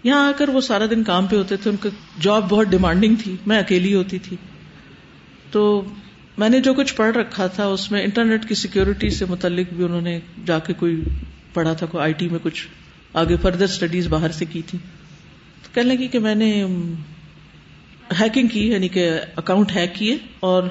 یہاں 0.03 0.27
آ 0.27 0.31
کر 0.37 0.49
وہ 0.49 0.61
سارا 0.61 0.85
دن 0.89 1.03
کام 1.03 1.27
پہ 1.27 1.35
ہوتے 1.35 1.57
تھے، 1.57 1.71
ان 1.71 1.77
کا 1.77 1.89
جاب 2.21 2.49
بہت 2.49 2.67
ڈیمانڈنگ 2.67 3.15
تھی۔ 3.23 3.35
میں 3.45 3.59
اکیلی 3.59 3.95
ہوتی 3.95 4.19
تھی۔ 4.19 4.37
تو 5.51 5.85
میں 6.37 6.49
نے 6.49 6.59
جو 6.59 6.73
کچھ 6.73 6.95
پڑھ 6.95 7.17
رکھا 7.17 7.47
تھا، 7.47 7.65
اس 7.65 7.91
میں 7.91 8.03
انٹرنیٹ 8.03 8.47
کی 8.47 8.55
سیکورٹی 8.55 9.09
سے 9.09 9.25
متعلق 9.25 9.73
بھی 9.73 9.85
انہوں 9.85 10.01
نے 10.01 10.19
جا 10.45 10.59
کے 10.59 10.73
کوئی 10.73 11.01
پڑھا 11.53 11.73
تھا، 11.73 11.85
کوئی 11.85 12.03
آئی 12.03 12.13
ٹی 12.13 12.29
میں 12.29 12.39
کچھ 12.43 12.67
آگے 13.13 13.37
فردر 13.37 13.63
اسٹڈیز 13.63 14.07
باہر 14.07 14.31
سے 14.31 14.45
کی 14.45 14.61
تھی۔ 14.61 14.79
تو 15.63 15.67
کہنے 15.73 15.95
لگی 15.95 16.07
کہ 16.07 16.19
میں 16.19 16.35
نے 16.35 16.65
ہیکنگ 18.21 18.47
کی 18.47 18.71
یعنی 18.71 18.87
کہ 18.87 19.09
اکاؤنٹ 19.35 19.75
ہیک 19.75 19.95
کیے 19.95 20.17
اور 20.39 20.63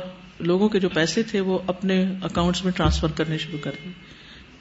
لوگوں 0.43 0.69
کے 0.69 0.81
جو 0.81 0.89
پیسے 0.89 1.23
تھے 1.23 1.41
وہ 1.41 1.59
اپنے 1.67 2.05
اکاؤنٹس 2.23 2.65
میں 2.65 2.73
ٹرانسفر 2.73 3.09
کرنے 3.09 3.39
شروع 3.39 3.59
کر 3.59 3.71
دیے۔ 3.85 3.93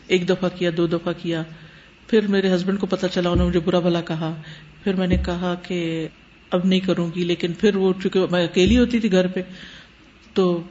ایک 0.08 0.30
دفعہ 0.30 0.50
کیا، 0.56 0.72
دو 0.78 0.88
دفعہ 0.88 1.14
کیا۔ 1.22 1.44
پھر 2.08 2.28
میرے 2.28 2.56
ہسبینڈ 2.56 2.80
کو 2.80 2.86
پتا 2.86 3.08
چلا، 3.08 3.30
انہوں 3.30 3.46
نے 3.46 3.50
مجھے 3.50 3.60
برا 3.60 3.80
بھلا 3.80 4.02
کہا۔ 4.02 4.42
پھر 4.84 4.94
میں 4.94 5.08
نے 5.08 5.18
کہا 5.18 5.56
کہ 5.64 6.08
اب 6.52 6.66
نہیں 6.66 6.80
کروں 6.80 7.12
گی، 7.16 7.24
لیکن 7.24 7.54
پھر 7.54 7.76
وہ 7.76 7.94
چونکہ 8.04 8.20
میں 8.32 8.44
اکیلی 8.44 8.78
ہوتی 8.78 9.00
تھی 9.00 9.12
گھر 9.12 9.28
پہ، 9.28 9.42
تو 10.34 10.64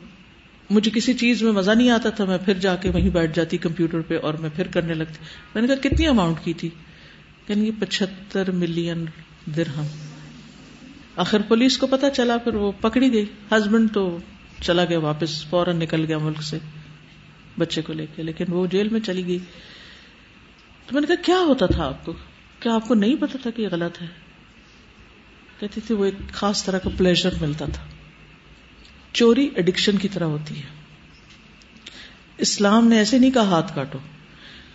مجھے 0.70 0.90
کسی 0.94 1.14
چیز 1.14 1.42
میں 1.42 1.52
مزہ 1.52 1.70
نہیں 1.70 1.90
آتا 1.90 2.10
تھا۔ 2.10 2.24
میں 2.24 2.38
پھر 2.44 2.54
جا 2.54 2.76
کے 2.76 2.90
وہیں 2.90 3.10
بیٹھ 3.10 3.36
جاتی 3.36 3.58
کمپیوٹر 3.58 4.00
پہ 4.00 4.18
اور 4.22 4.34
میں 4.34 4.50
پھر 4.56 4.66
کرنے 4.66 4.94
لگتی۔ 4.94 5.18
میں 5.54 5.62
نے 5.62 5.68
کہا، 5.68 5.88
کتنی 5.88 6.06
اماؤنٹ 6.06 6.36
کی 6.44 6.52
تھی؟ 6.52 6.68
یعنی 7.48 7.70
پچہتر 7.80 8.50
ملین 8.50 9.04
درہم۔ 9.56 9.86
آخر 11.16 11.42
پولیس 11.48 11.78
کو 11.78 11.86
پتا 11.86 12.10
چلا، 12.10 12.36
پھر 12.36 12.54
وہ 12.54 12.72
پکڑی 12.80 13.12
گئی۔ 13.12 13.24
ہسبینڈ 13.50 13.92
تو 13.94 14.18
چلا 14.60 14.84
گیا 14.84 14.98
واپس، 14.98 15.46
فوراً 15.46 15.78
نکل 15.78 16.04
گیا 16.04 16.18
ملک 16.18 16.42
سے 16.42 16.58
بچے 17.58 17.82
کو 17.82 17.92
لے 17.92 18.06
کے، 18.16 18.22
لیکن 18.22 18.44
وہ 18.48 18.66
جیل 18.66 18.88
میں 18.88 19.00
چلی 19.00 19.26
گئی۔ 19.26 19.38
تو 20.86 20.94
میں 20.94 21.00
نے 21.00 21.06
کہا، 21.06 21.24
کیا 21.24 21.38
ہوتا 21.38 21.66
تھا 21.66 21.86
آپ 21.86 22.04
کو؟ 22.04 22.12
کیا 22.60 22.74
آپ 22.74 22.88
کو 22.88 22.94
نہیں 22.94 23.16
پتا 23.16 23.38
تھا 23.42 23.50
کہ 23.50 23.62
یہ 23.62 23.68
غلط 23.70 24.02
ہے؟ 24.02 24.06
کہتی 25.60 25.80
تھی، 25.80 25.94
وہ 25.94 26.04
ایک 26.04 26.32
خاص 26.32 26.64
طرح 26.64 26.78
کا 26.78 26.90
پلیزر 26.96 27.30
ملتا 27.40 27.64
تھا۔ 27.64 27.86
چوری 29.12 29.48
ایڈکشن 29.54 29.98
کی 29.98 30.08
طرح 30.08 30.24
ہوتی 30.24 30.58
ہے۔ 30.58 30.68
اسلام 32.38 32.88
نے 32.88 32.98
ایسے 32.98 33.18
نہیں 33.18 33.30
کہا 33.30 33.42
ہاتھ 33.42 33.74
کاٹو۔ 33.74 33.98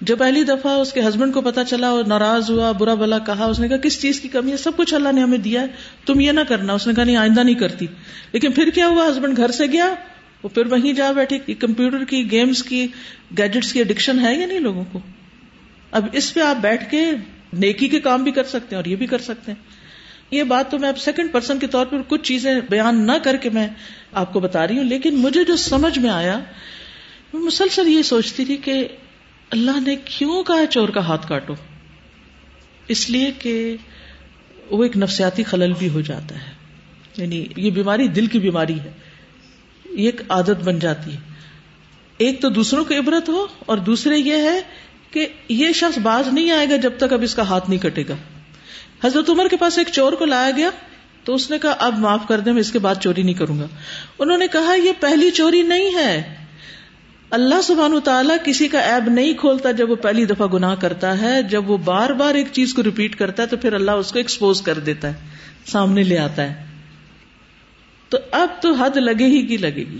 جب 0.01 0.17
پہلی 0.19 0.43
دفعہ 0.43 0.71
اس 0.71 0.93
کے 0.93 1.01
ہسبینڈ 1.01 1.33
کو 1.33 1.41
پتا 1.41 1.63
چلا 1.63 1.89
اور 1.89 2.05
ناراض 2.05 2.49
ہوا، 2.49 2.71
برا 2.71 2.93
بلا 2.93 3.19
کہا، 3.19 3.45
اس 3.45 3.59
نے 3.59 3.67
کہا، 3.67 3.77
کس 3.77 4.01
چیز 4.01 4.19
کی 4.19 4.27
کمی 4.27 4.51
ہے؟ 4.51 4.57
سب 4.57 4.77
کچھ 4.77 4.93
اللہ 4.93 5.11
نے 5.11 5.21
ہمیں 5.21 5.37
دیا 5.37 5.61
ہے، 5.61 5.67
تم 6.05 6.19
یہ 6.19 6.31
نہ 6.31 6.39
کرنا۔ 6.47 6.73
اس 6.73 6.87
نے 6.87 6.93
کہا، 6.93 7.03
نہیں، 7.03 7.15
آئندہ 7.15 7.39
نہیں 7.39 7.55
کرتی۔ 7.55 7.85
لیکن 8.31 8.51
پھر 8.51 8.69
کیا 8.69 8.87
ہوا؟ 8.87 9.07
ہسبینڈ 9.07 9.37
گھر 9.37 9.51
سے 9.51 9.65
گیا، 9.65 9.93
وہ 10.43 10.49
پھر 10.49 10.65
وہیں 10.65 10.93
جا 10.93 11.11
بیٹھے 11.11 11.53
کمپیوٹر 11.53 12.03
کی 12.03 12.31
گیمس 12.31 12.63
کی 12.63 12.87
گیجٹس 13.37 13.73
کی 13.73 13.79
اڈکشن 13.79 14.19
ہے 14.19 14.35
یا 14.35 14.47
نہیں 14.47 14.59
لوگوں 14.59 14.83
کو؟ 14.91 14.99
اب 15.91 16.05
اس 16.11 16.33
پہ 16.33 16.39
آپ 16.39 16.55
بیٹھ 16.61 16.91
کے 16.91 17.11
نیکی 17.53 17.87
کے 17.87 17.99
کام 17.99 18.23
بھی 18.23 18.31
کر 18.31 18.43
سکتے 18.43 18.67
ہیں 18.71 18.75
اور 18.75 18.85
یہ 18.85 18.95
بھی 18.95 19.05
کر 19.05 19.17
سکتے 19.17 19.51
ہیں۔ 19.51 19.63
یہ 20.31 20.43
بات 20.43 20.71
تو 20.71 20.79
میں 20.79 20.89
اب 20.89 20.97
سیکنڈ 20.97 21.31
پرسن 21.31 21.59
کے 21.59 21.67
طور 21.67 21.85
پر 21.85 21.97
کچھ 22.07 22.21
چیزیں 22.23 22.55
بیان 22.69 23.07
نہ 23.07 23.11
کر 23.23 23.35
کے 23.35 23.49
میں 23.49 23.67
آپ 24.13 24.33
کو 24.33 24.39
بتا 24.39 24.67
رہی 24.67 24.77
ہوں، 24.77 24.83
لیکن 24.83 25.15
مجھے 25.15 25.43
جو 25.43 25.55
سمجھ 25.55 25.99
میں 25.99 26.09
آیا، 26.09 26.39
میں 27.33 27.41
مسلسل 27.41 27.87
یہ 27.87 28.01
سوچتی 28.01 28.45
تھی 28.45 28.57
کہ 28.57 28.87
اللہ 29.49 29.79
نے 29.79 29.95
کیوں 29.95 30.43
کہا 30.43 30.65
چور 30.65 30.89
کا 30.89 30.99
ہاتھ 30.99 31.27
کاٹو؟ 31.27 31.53
اس 32.87 33.09
لیے 33.09 33.31
کہ 33.39 33.77
وہ 34.69 34.83
ایک 34.83 34.97
نفسیاتی 34.97 35.43
خلل 35.43 35.73
بھی 35.79 35.89
ہو 35.89 36.01
جاتا 36.01 36.35
ہے۔ 36.35 36.51
یعنی 37.17 37.47
یہ 37.57 37.71
بیماری 37.71 38.07
دل 38.07 38.25
کی 38.25 38.39
بیماری 38.39 38.79
ہے۔ 38.79 38.91
یہ 39.89 40.05
ایک 40.05 40.21
عادت 40.29 40.63
بن 40.63 40.79
جاتی 40.79 41.11
ہے۔ 41.11 41.17
ایک 42.17 42.41
تو 42.41 42.49
دوسروں 42.49 42.85
کو 42.85 42.93
عبرت 42.93 43.29
ہو 43.29 43.47
اور 43.59 43.77
دوسرے 43.77 44.17
یہ 44.17 44.35
ہے 44.35 44.61
کہ 45.11 45.27
یہ 45.49 45.71
شخص 45.71 45.99
باز 45.99 46.27
نہیں 46.27 46.51
آئے 46.51 46.69
گا 46.69 46.75
جب 46.75 46.93
تک 46.97 47.13
اب 47.13 47.21
اس 47.21 47.35
کا 47.35 47.41
ہاتھ 47.41 47.69
نہیں 47.69 47.79
کٹے 47.79 48.03
گا۔ 48.09 48.15
حضرت 49.03 49.29
عمر 49.29 49.47
کے 49.47 49.57
پاس 49.57 49.77
ایک 49.77 49.87
چور 49.91 50.13
کو 50.13 50.25
لایا 50.25 50.51
گیا 50.55 50.69
تو 51.23 51.35
اس 51.35 51.51
نے 51.51 51.59
کہا، 51.59 51.71
اب 51.71 51.99
معاف 51.99 52.19
کر 52.27 52.39
دیں، 52.39 52.53
میں 52.53 52.61
اس 52.61 52.71
کے 52.71 52.79
بعد 52.79 52.95
چوری 53.01 53.23
نہیں 53.23 53.33
کروں 53.33 53.59
گا۔ 53.59 53.67
انہوں 54.19 54.37
نے 54.37 54.47
کہا، 54.47 54.75
یہ 54.75 54.91
پہلی 54.99 55.31
چوری 55.31 55.61
نہیں 55.61 55.95
ہے۔ 55.95 56.44
اللہ 57.29 57.61
سبحان 57.61 57.99
تعالیٰ 58.03 58.37
کسی 58.43 58.67
کا 58.67 58.79
ایب 58.79 59.09
نہیں 59.09 59.33
کھولتا 59.33 59.71
جب 59.71 59.91
وہ 59.91 59.95
پہلی 59.95 60.25
دفعہ 60.25 60.47
گناہ 60.47 60.75
کرتا 60.75 61.21
ہے، 61.21 61.43
جب 61.43 61.69
وہ 61.69 61.77
بار 61.77 62.09
بار 62.09 62.35
ایک 62.35 62.47
چیز 62.51 62.73
کو 62.73 62.83
ریپیٹ 62.83 63.15
کرتا 63.15 63.43
ہے 63.43 63.47
تو 63.47 63.57
پھر 63.57 63.73
اللہ 63.73 63.91
اس 63.91 64.11
کو 64.11 64.19
ایکسپوز 64.19 64.61
کر 64.61 64.79
دیتا 64.79 65.07
ہے، 65.07 65.13
سامنے 65.65 66.03
لے 66.03 66.17
آتا 66.17 66.43
ہے۔ 66.43 66.65
تو 68.09 68.17
اب 68.31 68.47
تو 68.61 68.73
حد 68.73 68.97
لگے 68.97 69.25
ہی 69.25 69.41
کی 69.47 69.57
لگے 69.57 69.83
گی۔ 69.91 69.99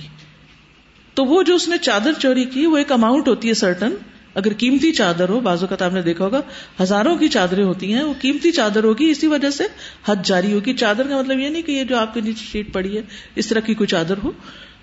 تو 1.13 1.25
وہ 1.25 1.43
جو 1.43 1.55
اس 1.55 1.67
نے 1.67 1.77
چادر 1.77 2.11
چوری 2.19 2.43
کی، 2.43 2.65
وہ 2.65 2.77
ایک 2.77 2.91
اماؤنٹ 2.91 3.27
ہوتی 3.27 3.47
ہے 3.47 3.53
سرٹن 3.53 3.91
اگر 4.35 4.53
قیمتی 4.57 4.91
چادر 4.91 5.29
ہو 5.29 5.39
بازو 5.39 5.67
کا 5.67 5.85
آپ 5.85 5.93
نے 5.93 6.01
دیکھا 6.01 6.25
ہوگا، 6.25 6.41
ہزاروں 6.81 7.17
کی 7.17 7.27
چادریں 7.27 7.63
ہوتی 7.63 7.93
ہیں، 7.93 8.03
وہ 8.03 8.13
قیمتی 8.21 8.51
چادر 8.51 8.83
ہوگی، 8.83 9.09
اسی 9.09 9.27
وجہ 9.27 9.49
سے 9.49 9.63
حد 10.05 10.15
جاری 10.23 10.53
ہوگی۔ 10.53 10.73
چادر 10.73 11.07
کا 11.07 11.17
مطلب 11.17 11.39
یہ 11.39 11.49
نہیں 11.49 11.61
کہ 11.61 11.71
یہ 11.71 11.83
جو 11.83 11.97
آپ 11.97 12.13
کے 12.13 12.21
نیچے 12.21 12.43
شیٹ 12.51 12.73
پڑی 12.73 12.97
ہے، 12.97 13.01
اس 13.35 13.47
طرح 13.47 13.59
کی 13.59 13.73
کوئی 13.73 13.88
چادر 13.88 14.13
ہو۔ 14.23 14.31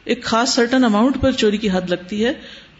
ایک 0.04 0.22
خاص 0.22 0.54
سرٹن 0.54 0.84
اماؤنٹ 0.84 1.20
پر 1.20 1.32
چوری 1.32 1.56
کی 1.56 1.70
حد 1.70 1.90
لگتی 1.90 2.24
ہے، 2.24 2.32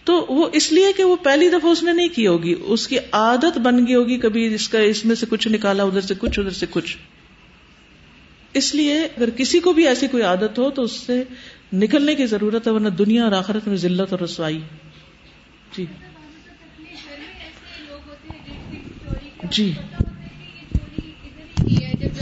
تو 0.05 0.27
وہ 0.29 0.49
اس 0.53 0.73
لیے 0.73 0.87
کہ 0.97 1.05
وہ 1.05 1.17
پہلی 1.17 1.49
دفعہ 1.49 1.71
اس 1.71 1.83
نے 1.83 1.93
نہیں 1.93 2.09
کی 2.09 2.27
ہوگی۔ 2.27 2.55
اس 2.61 2.89
کی 2.89 2.99
عادت 3.13 3.59
بن 3.59 3.87
گئی 3.87 3.95
ہوگی 3.95 4.19
کبھی 4.19 4.55
اس 4.55 4.69
کا 4.69 4.79
اس 4.79 5.05
میں 5.05 5.15
سے 5.15 5.27
کچھ 5.29 5.49
نکالا، 5.49 5.83
ادھر 5.83 6.01
سے 6.01 6.15
کچھ، 6.19 6.39
ادھر 6.39 6.51
سے 6.51 6.67
کچھ۔ 6.71 6.97
اس 8.55 8.75
لیے 8.75 9.01
اگر 9.01 9.31
کسی 9.31 9.61
کو 9.61 9.73
بھی 9.73 9.87
ایسی 9.89 10.07
کوئی 10.07 10.23
عادت 10.23 10.59
ہو، 10.59 10.71
تو 10.71 10.83
اس 10.83 10.93
سے 10.93 11.23
نکلنے 11.73 12.15
کی 12.15 12.27
ضرورت 12.27 12.67
ہے، 12.67 12.73
ورنہ 12.73 12.89
دنیا 12.89 13.25
اور 13.25 13.33
آخرت 13.33 13.69
میں 13.69 13.77
ذلت 13.77 14.11
اور 14.11 14.19
رسوائی۔ 14.21 14.61
جی۔ 15.77 15.87
جی۔ 19.51 19.73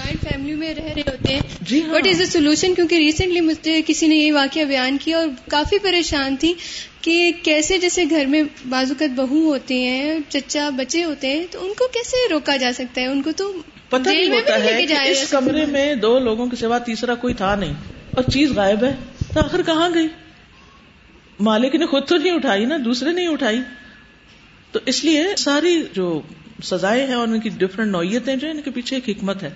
جوائنٹ 0.00 0.20
فیملی 0.20 0.54
میں 0.54 0.74
رہ 0.74 0.84
رہے 0.84 1.00
ہوتے 1.00 1.34
ہیں. 1.34 1.40
جی 1.60 1.80
وٹ 1.90 2.06
از 2.06 2.18
دا 2.18 2.26
سولوشن 2.26 2.74
کیونکہ 2.74 2.94
ریسنٹلی 2.94 3.40
مجھے 3.40 3.82
کسی 3.86 4.06
نے 4.06 4.16
یہ 4.16 4.32
واقعہ 4.32 4.64
بیان 4.64 4.96
کیا 5.00 5.18
اور 5.18 5.28
کافی 5.50 5.78
پریشان 5.78 6.36
تھی 6.36 6.54
کہ 7.00 7.32
کیسے 7.42 7.78
جیسے 7.78 8.04
گھر 8.10 8.26
میں 8.26 8.42
بازوقت 8.68 9.10
بہو 9.16 9.44
ہوتے 9.46 9.74
ہیں 9.74 10.18
چچا 10.28 10.70
بچے 10.70 11.04
ہوتے 11.04 11.28
ہیں 11.28 11.46
تو 11.50 11.64
ان 11.66 11.72
کو 11.78 11.88
کیسے 11.92 12.16
روکا 12.30 12.56
جا 12.56 12.72
سکتا 12.74 13.00
ہے؟ 13.00 13.06
ان 13.06 13.22
کو 13.22 13.32
تو 13.32 13.52
پتہ 13.88 14.08
نہیں 14.08 14.28
ہوتا 14.28 14.64
ہے 14.64 14.86
کہ 14.86 14.94
اس 14.94 15.28
کمرے 15.30 15.66
میں 15.66 15.94
دو 15.94 16.18
لوگوں 16.18 16.46
کے 16.46 16.56
سوا 16.56 16.78
تیسرا 16.78 17.14
کوئی 17.14 17.34
تھا 17.34 17.54
نہیں 17.54 17.74
اور 18.14 18.30
چیز 18.30 18.52
غائب 18.52 18.84
ہے۔ 18.84 18.96
تو 19.34 19.40
آخر 19.40 19.62
کہاں 19.62 19.90
گئی؟ 19.94 20.08
مالک 21.40 21.74
نے 21.74 21.86
خود 21.86 22.08
تو 22.08 22.16
نہیں 22.16 22.32
اٹھائی 22.32 22.64
نا 22.64 22.76
دوسرے 22.84 23.12
نہیں 23.12 23.26
اٹھائی۔ 23.26 23.60
تو 24.72 24.78
اس 24.86 25.04
لیے 25.04 25.24
ساری 25.38 25.82
جو 25.92 26.20
سزائیں 26.62 27.06
ہیں 27.06 27.14
اور 27.14 27.28
ان 27.28 27.40
کی 27.40 27.48
ڈفرنٹ 27.48 27.90
نوعیتیں 27.90 28.36
جو 28.36 28.50
ان 28.50 28.60
کے 28.60 28.70
پیچھے 28.70 28.96
ایک 28.96 29.16
حکمت 29.16 29.42
ہے۔ 29.42 29.50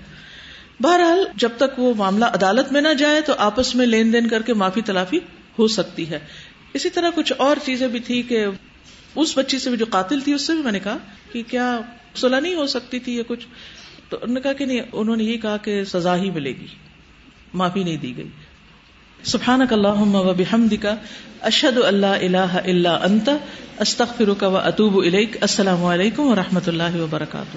بہرحال 0.80 1.24
جب 1.36 1.48
تک 1.56 1.78
وہ 1.78 1.94
معاملہ 1.94 2.24
عدالت 2.24 2.72
میں 2.72 2.80
نہ 2.80 2.94
جائے 2.98 3.20
تو 3.20 3.32
آپس 3.38 3.74
میں 3.74 3.86
لین 3.86 4.12
دین 4.12 4.28
کر 4.28 4.42
کے 4.42 4.54
معافی 4.54 4.80
تلافی 4.80 5.18
ہو 5.58 5.68
سکتی 5.68 6.10
ہے۔ 6.10 6.18
اسی 6.74 6.90
طرح 6.90 7.10
کچھ 7.14 7.32
اور 7.36 7.56
چیزیں 7.64 7.88
بھی 7.88 8.00
تھی 8.00 8.22
کہ 8.22 8.46
اس 9.14 9.38
بچی 9.38 9.58
سے 9.58 9.70
بھی 9.70 9.78
جو 9.78 9.84
قاتل 9.90 10.20
تھی، 10.20 10.32
اس 10.32 10.46
سے 10.46 10.54
بھی 10.54 10.62
میں 10.62 10.72
نے 10.72 10.78
کہا 10.78 10.96
کہ 11.32 11.42
کیا 11.48 11.80
صلاح 12.14 12.40
نہیں 12.40 12.54
ہو 12.54 12.66
سکتی 12.66 12.98
تھی 12.98 13.16
یا 13.16 13.22
کچھ؟ 13.26 13.46
تو 14.08 14.16
انہوں 14.22 14.34
نے 14.34 14.40
کہا 14.40 14.52
کہ 14.52 14.64
نہیں، 14.64 14.80
انہوں 14.92 15.16
نے 15.16 15.24
یہ 15.24 15.36
کہا 15.36 15.56
کہ 15.56 15.84
سزا 15.84 16.16
ہی 16.16 16.30
ملے 16.30 16.50
گی۔ 16.50 16.66
معافی 17.54 17.84
نہیں 17.84 17.96
دی 17.96 18.16
گئی۔ 18.16 18.28
سبحانک 19.22 19.72
اللہم 19.72 20.14
و 20.14 20.32
بحمدک، 20.32 20.86
اشہد 21.40 21.78
اللہ 21.78 22.06
الہ 22.06 22.58
الا 22.64 22.94
انت، 22.94 23.30
استغفرک 23.78 24.42
و 24.42 24.56
اتوب 24.56 24.98
الیک۔ 24.98 25.36
السلام 25.40 25.84
علیکم 25.84 26.22
و 26.22 26.34
رحمۃ 26.34 26.66
اللہ 26.66 26.96
وبرکاتہ۔ 26.96 27.56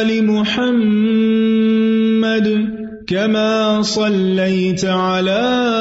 آل 0.00 0.26
محمد 0.26 0.76
كما 3.06 3.82
صليت 3.82 4.84
على 4.84 5.79